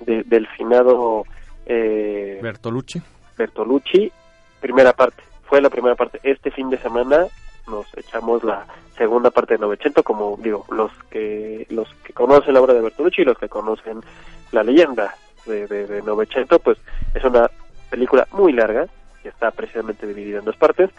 [0.05, 1.25] de- del finado
[1.65, 3.01] eh, Bertolucci.
[3.39, 4.13] Bertolucci,
[4.61, 5.23] primera parte.
[5.45, 6.21] Fue la primera parte.
[6.23, 7.27] Este fin de semana
[7.69, 12.61] nos echamos la segunda parte de Novecento, como digo, los que los que conocen la
[12.61, 14.01] obra de Bertolucci y los que conocen
[14.53, 15.15] la leyenda
[15.47, 16.79] de, de, de Novecento, pues
[17.15, 17.51] es una
[17.91, 18.87] película muy larga,
[19.23, 20.91] que está precisamente dividida en dos partes.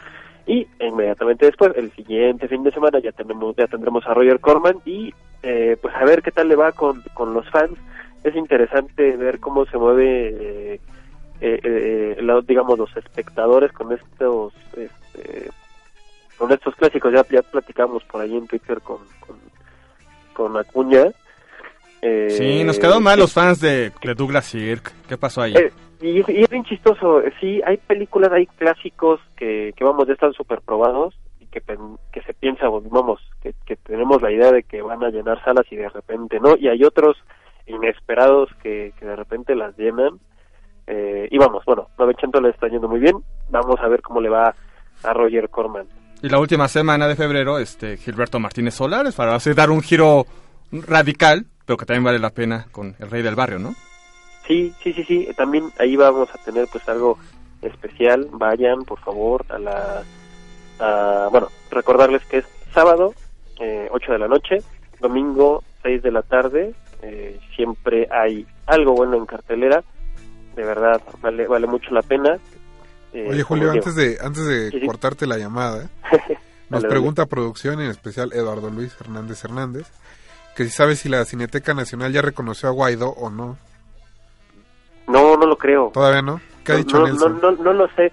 [0.46, 4.78] Y inmediatamente después, el siguiente fin de semana, ya tenemos ya tendremos a Roger Corman
[4.86, 7.78] y eh, pues a ver qué tal le va con, con los fans.
[8.24, 10.80] Es interesante ver cómo se mueve eh,
[11.42, 11.60] eh,
[12.20, 15.52] eh, digamos los espectadores con estos este,
[16.38, 19.38] con estos clásicos ya ya platicamos por ahí en Twitter con con,
[20.34, 21.12] con Acuña
[22.02, 24.94] Eh, Sí, nos quedó mal los fans de, de Douglas Sirk.
[25.08, 25.54] ¿Qué pasó ahí?
[25.56, 30.06] eh, y, y es bien chistoso eh, sí hay películas hay clásicos que, que vamos
[30.06, 34.62] ya están súper probados y que se piensa vamos que, que tenemos la idea de
[34.62, 37.18] que van a llenar salas y de repente no y hay otros
[37.66, 40.20] inesperados que, que de repente las llenan
[40.88, 43.18] eh, y vamos, bueno, Novecento le está yendo muy bien.
[43.50, 44.56] Vamos a ver cómo le va
[45.04, 45.86] a Roger Corman.
[46.22, 50.26] Y la última semana de febrero, este Gilberto Martínez Solares, para hacer dar un giro
[50.72, 53.76] radical, pero que también vale la pena con el rey del barrio, ¿no?
[54.48, 55.28] Sí, sí, sí, sí.
[55.36, 57.20] También ahí vamos a tener pues algo
[57.62, 58.28] especial.
[58.32, 60.04] Vayan, por favor, a la...
[60.80, 63.14] a- bueno, recordarles que es sábado,
[63.60, 64.58] eh, 8 de la noche,
[65.00, 66.74] domingo, 6 de la tarde.
[67.04, 69.84] Eh, siempre hay algo bueno en cartelera.
[70.56, 72.40] De verdad, vale, vale mucho la pena.
[73.14, 74.86] Eh, Oye, Julio, antes de, antes de Sí, sí.
[74.88, 75.90] cortarte la llamada,
[76.70, 79.88] nos pregunta producción, en especial Eduardo Luis Hernández Hernández,
[80.58, 83.58] que si sabe si la Cineteca Nacional ya reconoció a Guaidó o no.
[85.08, 85.92] No, no lo creo.
[85.94, 86.42] ¿Todavía no?
[86.66, 87.40] ¿Qué ha no, dicho no, Nelson?
[87.42, 88.12] No, no, no lo sé.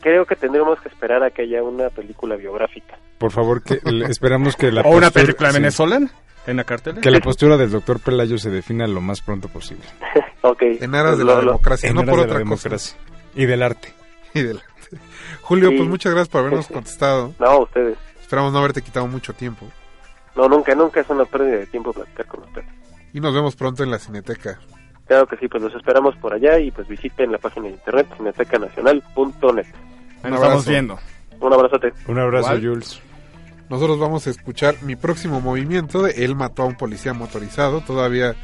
[0.00, 2.98] Creo que tendremos que esperar a que haya una película biográfica.
[3.18, 6.10] Por favor, que esperamos que la o una postura- película sí, venezolana
[6.46, 7.02] en la cartelera.
[7.02, 9.84] que la postura del doctor Pelayo se defina lo más pronto posible.
[10.40, 10.62] ok.
[10.80, 12.68] En aras de Lo- la democracia, En no aras por de otra la cosa.
[12.70, 12.98] democracia
[13.34, 13.92] y del arte.
[14.34, 14.62] Y del-
[15.42, 15.76] Julio, Sí.
[15.76, 17.34] pues muchas gracias por habernos contestado.
[17.38, 17.96] No, ustedes.
[18.20, 19.66] Esperamos no haberte quitado mucho tiempo.
[20.38, 22.68] No, nunca, nunca es una pérdida de tiempo platicar con ustedes.
[23.12, 24.60] Y nos vemos pronto en la Cineteca.
[25.08, 28.06] Claro que sí, pues los esperamos por allá y pues visiten la página de internet
[28.16, 29.66] cinetecanacional.net.
[30.22, 30.96] Un nos estamos viendo.
[31.40, 31.92] Un abrazote.
[32.06, 32.68] Un abrazo, Igual.
[32.74, 33.00] Jules.
[33.68, 37.80] Nosotros vamos a escuchar mi próximo movimiento de Él mató a un policía motorizado.
[37.80, 38.36] Todavía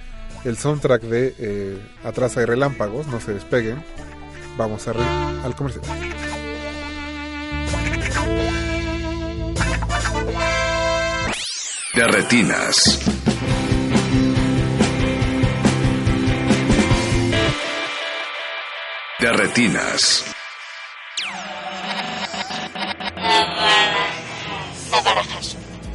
[0.44, 3.82] el soundtrack de eh, Atrás hay relámpagos, no se despeguen.
[4.56, 5.00] Vamos a re-
[5.44, 5.84] al comercial.
[11.94, 12.74] De retinas.
[19.20, 20.24] De retinas.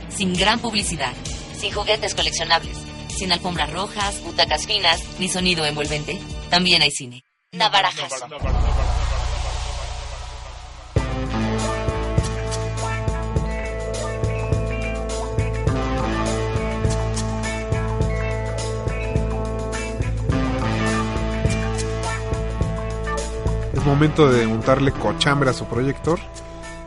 [0.09, 1.11] Sin gran publicidad,
[1.59, 2.77] sin juguetes coleccionables,
[3.17, 6.17] sin alfombras rojas, butacas finas, ni sonido envolvente.
[6.49, 7.25] También hay cine.
[7.51, 8.23] Navarajas.
[23.89, 26.19] Momento de untarle cochambre a su proyector.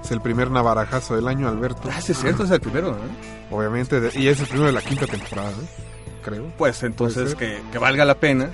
[0.05, 1.88] Es el primer navarajazo del año, Alberto.
[1.92, 3.57] Ah, sí, es cierto, es el primero, ¿no?
[3.57, 5.82] Obviamente, de- y es el primero de la quinta temporada, ¿eh?
[6.24, 6.44] creo.
[6.59, 8.50] Pues entonces que, que valga la pena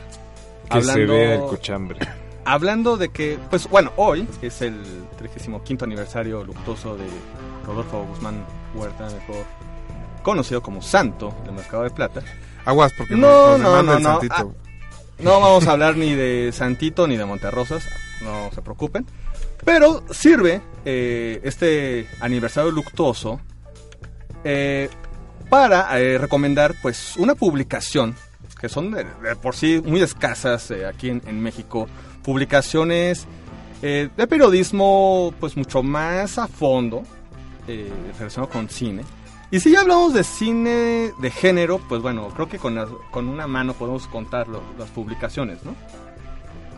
[0.71, 1.99] Que se Hablando- vea el cochambre.
[2.45, 4.83] Hablando de que, pues bueno, hoy es el
[5.19, 7.05] 35 aniversario luctuoso de
[7.67, 8.45] Rodolfo Guzmán
[8.75, 9.45] Huerta, mejor
[10.23, 12.23] conocido como Santo del Mercado de Plata.
[12.65, 14.55] Aguas, porque No, me, no, me manda no, el no.
[15.21, 17.89] No vamos a hablar ni de Santito ni de Monterrosas,
[18.23, 19.05] no se preocupen.
[19.65, 23.41] Pero sirve eh, este aniversario luctuoso
[24.45, 24.89] eh,
[25.51, 28.15] para eh, recomendar pues una publicación
[28.61, 29.05] que son de,
[29.43, 31.89] por sí muy escasas eh, aquí en, en México.
[32.23, 33.27] Publicaciones
[33.81, 37.05] de periodismo pues mucho más a fondo
[38.19, 39.05] relacionado con cine.
[39.51, 43.29] Y si ya hablamos de cine de género, pues bueno, creo que con, las- con
[43.29, 45.75] una mano podemos contar lo- las publicaciones, ¿no?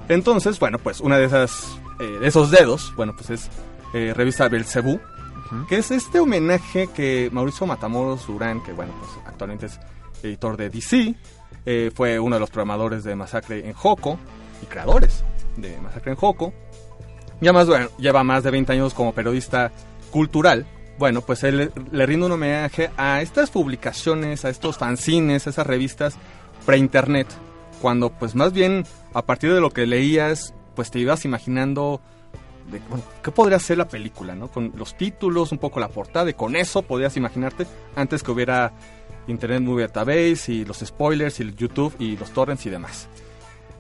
[0.08, 3.50] Entonces, bueno, pues una de esas, eh, de esos dedos, bueno, pues es
[3.94, 5.00] eh, revista Belcebú,
[5.68, 9.80] que es este homenaje que Mauricio Matamoros Durán, que bueno, pues actualmente es
[10.22, 11.14] editor de DC,
[11.66, 14.16] eh, fue uno de los programadores de Masacre en Joco
[14.62, 15.24] y creadores
[15.56, 16.52] de Masacre en Joco.
[17.40, 19.72] Y además, bueno, lleva más de 20 años como periodista
[20.12, 20.66] cultural.
[21.01, 25.66] Bueno, pues él le, rinde un homenaje a estas publicaciones, a estos fanzines, a esas
[25.66, 26.14] revistas
[26.66, 27.26] pre-internet,
[27.80, 28.84] cuando pues más bien
[29.14, 32.03] a partir de lo que leías, pues te ibas imaginando
[32.70, 32.82] de,
[33.22, 34.48] qué podría ser la película, ¿no?
[34.48, 38.70] Con los títulos, un poco la portada, y con eso podías imaginarte antes que hubiera
[39.26, 43.09] Internet Movie Database y los spoilers y el YouTube y los torrents y demás.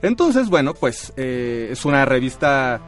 [0.00, 2.80] Entonces, bueno, pues eh, es una revista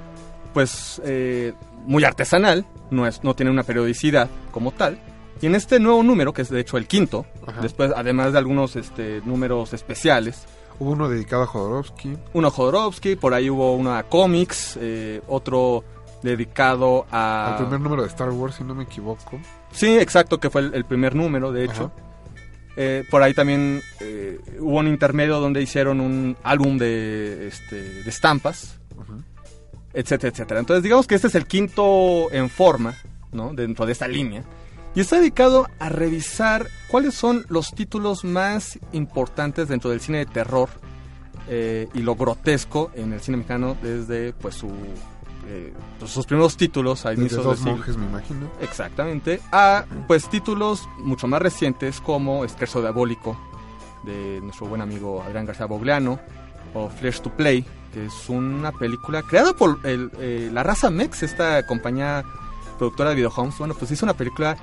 [0.55, 1.53] pues eh,
[1.87, 4.99] muy artesanal, no, es, no tiene una periodicidad como tal.
[5.41, 7.61] Y en este nuevo número, que es de hecho el quinto, Ajá.
[7.61, 10.47] después además de algunos este, números especiales,
[10.78, 12.16] Hubo uno dedicado a Jodorowsky.
[12.33, 15.85] uno a Jodorowsky, por ahí hubo uno a cómics, eh, otro
[16.22, 17.53] dedicado a...
[17.53, 19.39] Al primer número de Star Wars, si no me equivoco.
[19.70, 21.93] Sí, exacto, que fue el, el primer número, de hecho.
[22.76, 28.09] Eh, por ahí también eh, hubo un intermedio donde hicieron un álbum de, este, de
[28.11, 28.78] estampas.
[29.95, 30.61] Etcétera, etcétera.
[30.61, 32.95] Entonces, digamos que este es el quinto en forma,
[33.32, 33.53] ¿no?
[33.53, 34.45] Dentro de esta línea.
[34.95, 40.26] Y está dedicado a revisar cuáles son los títulos más importantes dentro del cine de
[40.26, 40.68] terror
[41.49, 44.68] eh, y lo grotesco en el cine mexicano desde pues su
[45.49, 45.72] eh,
[46.05, 47.72] sus primeros títulos a inicios dos siglo.
[47.72, 48.51] monjes, me imagino.
[48.61, 49.40] Exactamente.
[49.51, 53.36] A pues títulos mucho más recientes como Esquerzo Diabólico
[54.05, 56.20] de nuestro buen amigo Adrián García Bogleano
[56.74, 61.22] o Flesh to Play, que es una película creada por el, eh, la raza Mex,
[61.22, 62.24] esta compañía
[62.78, 63.59] productora de videohomes.
[63.59, 64.57] Bueno, pues hizo una película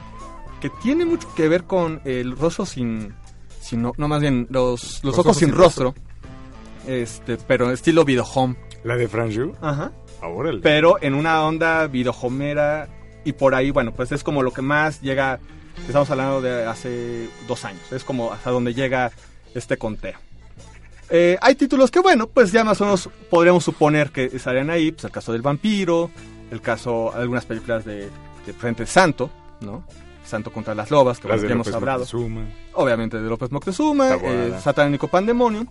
[0.59, 3.13] que tiene mucho que ver con el rostro sin...
[3.61, 5.93] sin no, no, más bien los, los, ojos, sin rostro.
[6.87, 8.55] Este, pero estilo videohome.
[8.83, 9.53] ¿La de Franju?
[9.61, 12.89] Ajá Ahora pero en una onda videohomera
[13.23, 15.39] y por ahí, bueno, pues es como lo que más llega,
[15.87, 19.11] estamos hablando de hace dos años, es como hasta donde llega
[19.53, 20.17] este conteo.
[21.09, 24.91] Eh, hay títulos que, bueno, pues ya más o menos podríamos suponer que estarían ahí,
[24.91, 26.11] pues el caso del vampiro,
[26.51, 28.09] el caso, algunas películas de,
[28.45, 29.29] de Frente Santo,
[29.61, 29.83] ¿no?
[30.23, 32.45] Santo contra las lobas, que Las ya hemos López hablado Moctezuma.
[32.73, 35.65] obviamente de López Moctezuma, eh, Satánico Pandemonium,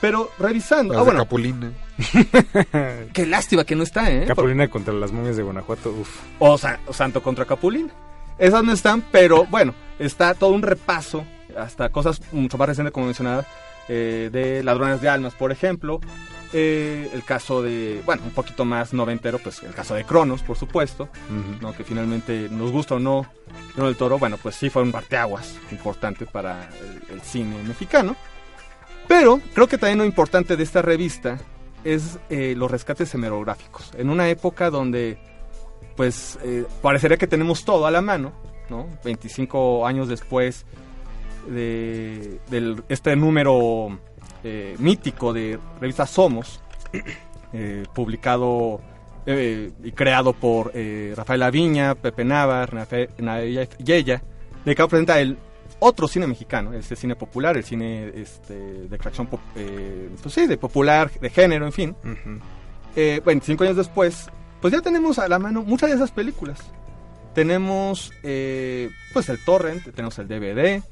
[0.00, 1.72] pero revisando, Las ah de bueno, Capulina.
[3.12, 4.24] qué lástima que no está, ¿eh?
[4.26, 5.90] Capulina contra las momias de Guanajuato.
[5.90, 6.08] Uf.
[6.40, 7.92] o, Sa- o Santo contra Capulina.
[8.38, 11.24] Esas no están, pero bueno, está todo un repaso,
[11.56, 13.44] hasta cosas mucho más recientes como mencionaba,
[13.88, 16.00] eh, de Ladrones de Almas, por ejemplo.
[16.52, 20.56] Eh, el caso de, bueno, un poquito más noventero, pues el caso de Cronos, por
[20.56, 21.08] supuesto.
[21.60, 21.72] ¿no?
[21.76, 23.26] que finalmente nos gusta o no,
[23.76, 28.14] no del Toro, bueno, pues sí fue un parteaguas importante para el, el cine mexicano.
[29.08, 31.38] Pero creo que también lo importante de esta revista
[31.84, 33.92] es eh, los rescates hemerográficos.
[33.96, 35.18] En una época donde,
[35.96, 38.32] pues, eh, parecería que tenemos todo a la mano,
[38.70, 38.88] ¿no?
[39.04, 40.64] 25 años después
[41.48, 43.98] de del, este número
[44.42, 46.60] eh, mítico de revista Somos,
[47.52, 48.80] eh, publicado
[49.26, 50.72] eh, y creado por
[51.16, 54.22] Rafael Aviña, Pepe Nava, Renafe- Naya Yeya,
[54.64, 55.38] de que presenta el
[55.80, 60.56] otro cine mexicano, este cine popular, el cine este, de pop- eh, pues sí, de
[60.56, 61.96] popular, de género, en fin.
[62.02, 62.40] Ujú.
[62.96, 64.28] Eh, 25 años después,
[64.60, 66.58] pues ya tenemos a la mano muchas de esas películas.
[67.34, 68.12] Tenemos,
[69.12, 70.82] pues el torrent, tenemos el DVD,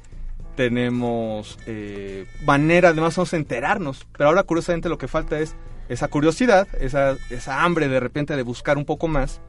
[0.54, 4.06] tenemos eh, manera de más enterarnos.
[4.16, 5.54] Pero ahora curiosamente lo que falta es
[5.88, 9.40] esa curiosidad, esa, esa hambre de repente de buscar un poco más.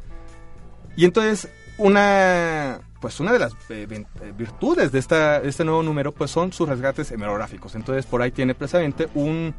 [0.95, 5.84] Y entonces una, pues una de las eh, eh, virtudes de, esta, de este nuevo
[5.84, 7.76] número pues son sus resgates hemerográficos.
[7.76, 9.54] Entonces por ahí tiene precisamente un,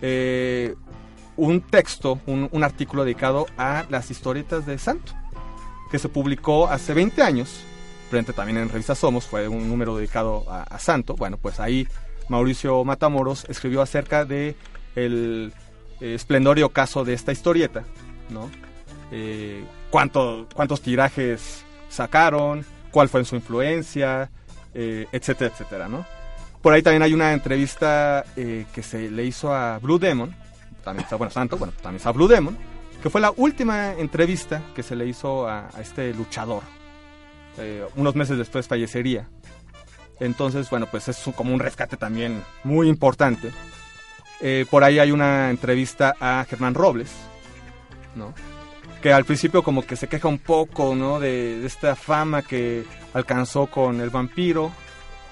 [0.00, 0.74] eh,
[1.36, 5.12] un texto, un, un artículo dedicado a las historietas de Santo,
[5.90, 7.64] que se publicó hace 20 años,
[8.12, 11.14] frente también en Revista Somos, fue un número dedicado a, Santo.
[11.16, 11.88] Bueno, pues ahí
[12.28, 14.54] Mauricio Matamoros escribió acerca de
[14.94, 15.50] el
[16.02, 17.84] eh, esplendor y ocaso de esta historieta,
[18.28, 18.50] ¿no?
[19.10, 24.30] Eh, cuánto, cuántos tirajes sacaron, cuál fue su influencia,
[24.74, 26.04] eh, etcétera, etcétera, ¿no?
[26.60, 30.36] Por ahí también hay una entrevista eh, que se le hizo a Blue Demon,
[30.84, 32.58] también está, bueno, Santo, bueno, también está Blue Demon,
[33.02, 36.62] que fue la última entrevista que se le hizo a este luchador.
[37.58, 39.28] Eh, unos meses después fallecería.
[40.20, 43.50] Entonces, bueno, pues es como un rescate también muy importante.
[44.40, 47.10] Eh, por ahí hay una entrevista a Germán Robles,
[48.14, 48.34] ¿no?
[49.00, 51.18] Que al principio como que se queja un poco, ¿no?
[51.18, 52.84] De, de esta fama que
[53.14, 54.72] alcanzó con el vampiro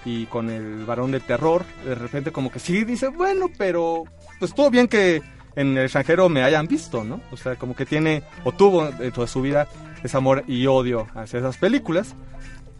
[0.04, 1.64] y con el varón del terror.
[1.84, 4.04] De repente como que sí dice, bueno, pero
[4.38, 5.22] pues todo bien que
[5.56, 7.20] en el extranjero me hayan visto, ¿no?
[7.32, 9.68] O sea, como que tiene o tuvo dentro de su vida
[10.02, 12.14] ese amor y odio hacia esas películas.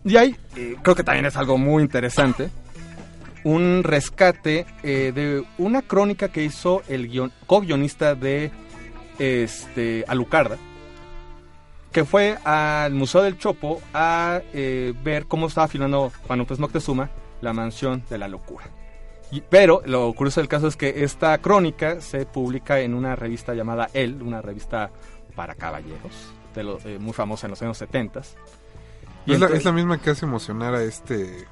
[0.05, 2.49] Y ahí eh, creo que también es algo muy interesante.
[3.45, 8.51] Un rescate eh, de una crónica que hizo el guion- co-guionista de
[9.19, 10.57] este, Alucarda,
[11.93, 17.11] que fue al Museo del Chopo a eh, ver cómo estaba filmando Juan López Moctezuma
[17.41, 18.67] la mansión de la locura.
[19.31, 23.55] Y- pero lo curioso del caso es que esta crónica se publica en una revista
[23.55, 24.91] llamada El, una revista
[25.37, 26.13] para caballeros,
[26.55, 28.21] de lo- eh, muy famosa en los años 70.
[29.27, 31.47] Y Es la, entonces- es la misma que hace emocionar a este.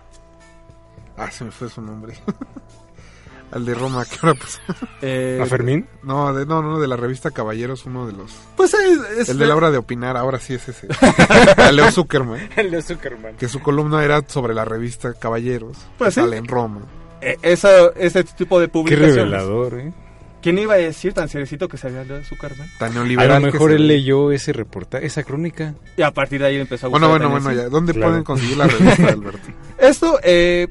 [1.17, 2.15] Ah, se me fue su nombre.
[3.51, 4.61] Al de Roma, que ahora pues.
[5.01, 5.89] eh, ¿A Fermín?
[6.03, 8.31] No, de, no, no, de la revista Caballeros, uno de los.
[8.57, 10.87] pues es, es- El de la hora de opinar, ahora sí es ese.
[11.57, 12.51] A Leo Zuckerman.
[12.57, 13.37] El de Zuckerman.
[13.37, 15.79] Que su columna era sobre la revista Caballeros.
[15.97, 16.27] Pues que sí.
[16.27, 16.83] sale en Roma.
[17.21, 19.17] Eh, esa- ese tipo de Qué publicaciones.
[19.17, 19.93] revelador, ¿eh?
[20.41, 22.69] ¿Quién iba a decir tan seriecito que sabía de Zuckerman?
[22.79, 23.43] Tan A neoliberal.
[23.43, 25.75] lo que mejor se él leyó ese reportaje, esa crónica.
[25.97, 27.69] Y a partir de ahí empezó a Bueno, gustar bueno, bueno, ya.
[27.69, 28.11] ¿Dónde Claro.
[28.13, 29.49] pueden conseguir la revista, Alberto?
[29.79, 30.69] Esto, eh,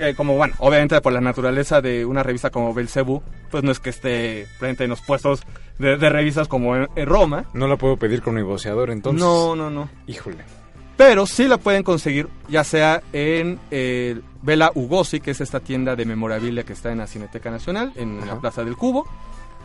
[0.00, 3.78] eh, como bueno, obviamente por la naturaleza de una revista como Belcebú, pues no es
[3.78, 5.42] que esté frente en los puestos
[5.78, 7.44] de, de revistas como en, en Roma.
[7.54, 9.20] No la puedo pedir con negociador, entonces.
[9.22, 9.88] No, no, no.
[10.08, 10.38] Híjole.
[10.96, 15.94] Pero sí la pueden conseguir, ya sea en eh, Vela Ugosi, que es esta tienda
[15.94, 18.40] de memorabilia que está en la Cineteca Nacional, en la.
[18.40, 19.06] Plaza del Cubo.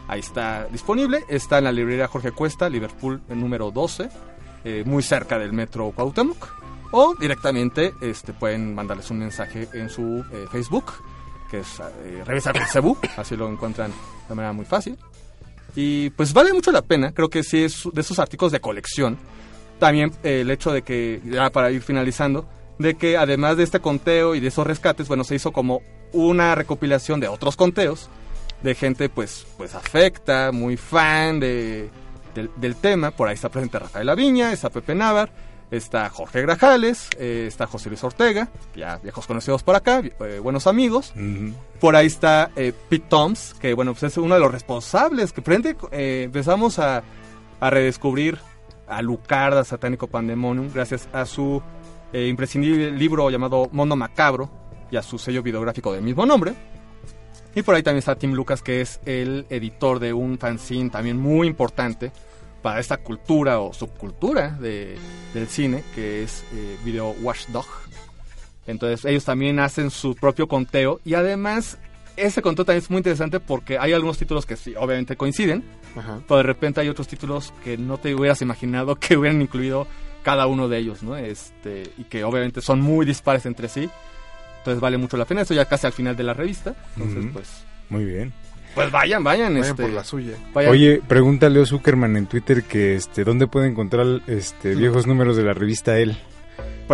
[0.07, 1.23] Ahí está disponible.
[1.29, 4.09] Está en la librería Jorge Cuesta, Liverpool número 12,
[4.65, 6.61] eh, muy cerca del metro Cuauhtémoc.
[6.91, 10.91] O directamente este, pueden mandarles un mensaje en su eh, Facebook,
[11.49, 13.93] que es eh, Revista Belcebú, así lo encuentran
[14.27, 14.97] de manera muy fácil.
[15.73, 19.17] Y pues vale mucho la pena, creo que sí es de esos artículos de colección.
[19.81, 22.45] También eh, el hecho de que, ya para ir finalizando,
[22.77, 25.81] de que además de este conteo y de esos rescates, bueno, se hizo como
[26.13, 28.07] una recopilación de otros conteos
[28.61, 31.89] de gente pues pues afecta, muy fan de,
[32.35, 33.09] del, del tema.
[33.09, 35.31] Por ahí está presente Rafael Laviña, está Pepe Navar,
[35.71, 40.67] está Jorge Grajales, eh, está José Luis Ortega, ya viejos conocidos por acá, eh, buenos
[40.67, 41.11] amigos.
[41.79, 45.41] Por ahí está eh, Pete Toms, que bueno, pues es uno de los responsables, que
[45.41, 47.01] frente eh, empezamos a,
[47.59, 48.37] a redescubrir
[48.91, 51.61] a Lucarda, Satánico Pandemonium, gracias a su
[52.13, 54.49] eh, imprescindible libro llamado Mundo Macabro
[54.91, 56.53] y a su sello videográfico del mismo nombre.
[57.55, 61.17] Y por ahí también está Tim Lucas, que es el editor de un fanzine también
[61.17, 62.11] muy importante
[62.61, 64.97] para esta cultura o subcultura de,
[65.33, 67.65] del cine, que es eh, Video Watchdog.
[68.67, 71.77] Entonces ellos también hacen su propio conteo y además
[72.17, 75.63] ese conteo también es muy interesante porque hay algunos títulos que sí, obviamente coinciden,
[75.95, 76.19] Ajá.
[76.27, 79.87] pero de repente hay otros títulos que no te hubieras imaginado que hubieran incluido
[80.23, 81.17] cada uno de ellos, ¿no?
[81.17, 83.89] Este, y que obviamente son muy dispares entre sí.
[84.59, 86.75] Entonces vale mucho la pena, eso ya casi al final de la revista.
[86.95, 88.31] Entonces, pues, Muy bien.
[88.75, 90.33] pues vayan, vayan, Vayan este, por la suya.
[90.53, 90.71] vayan.
[90.71, 95.35] Oye, pregunta a Leo Zuckerman en Twitter que este, ¿dónde puede encontrar este viejos números
[95.35, 96.15] de la revista Él?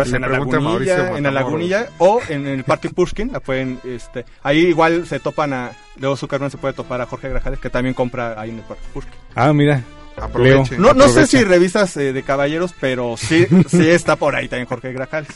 [0.04, 4.24] Pues en la lagunilla, en la lagunilla o en el Parque Pushkin, la pueden, este,
[4.42, 7.94] ahí igual se topan a, luego Zuckerman se puede topar a Jorge Grajales que también
[7.94, 9.12] compra ahí en el Parque Pushkin.
[9.34, 9.82] Ah, mira.
[10.16, 10.80] Aprovechen.
[10.82, 14.66] No, no sé si revistas eh, de caballeros, pero sí, sí está por ahí también
[14.66, 15.30] Jorge Grajales.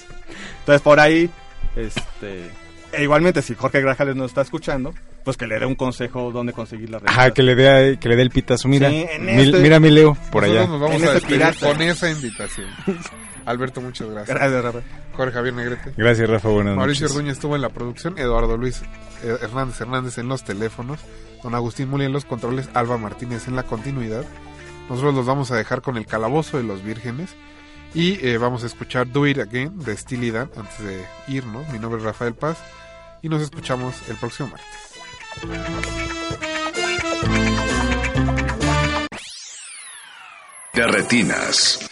[0.61, 1.31] Entonces por ahí,
[1.77, 2.51] este,
[2.93, 4.93] e igualmente si Jorge Grajales nos está escuchando,
[5.25, 7.21] pues que le dé un consejo dónde conseguir la revista.
[7.21, 8.67] Ajá, que le dé que le dé el pitazo.
[8.69, 10.67] Mira, Sí, en Mil- este- mira mi Leo por allá.
[10.67, 12.67] nos vamos En a este con esa invitación.
[13.45, 14.37] Alberto, muchas gracias.
[14.37, 14.81] Gracias, Rafa.
[15.17, 15.95] Jorge Javier Negrete.
[15.97, 16.49] Gracias, Rafa.
[16.49, 17.17] Buenas Mauricio noches.
[17.17, 18.83] Orduña estuvo en la producción, Eduardo Luis
[19.23, 21.01] Hernández Hernández en los teléfonos,
[21.43, 24.25] don Agustín Muli en los controles, Alba Martínez en la continuidad.
[24.89, 27.35] Nosotros los vamos a dejar con el calabozo de los vírgenes
[27.95, 31.69] y eh, vamos a escuchar Do It Again de Steely Dan antes de irnos.
[31.69, 32.59] Mi nombre es Rafael Paz
[33.23, 34.67] y nos escuchamos el próximo martes.
[40.75, 41.92] De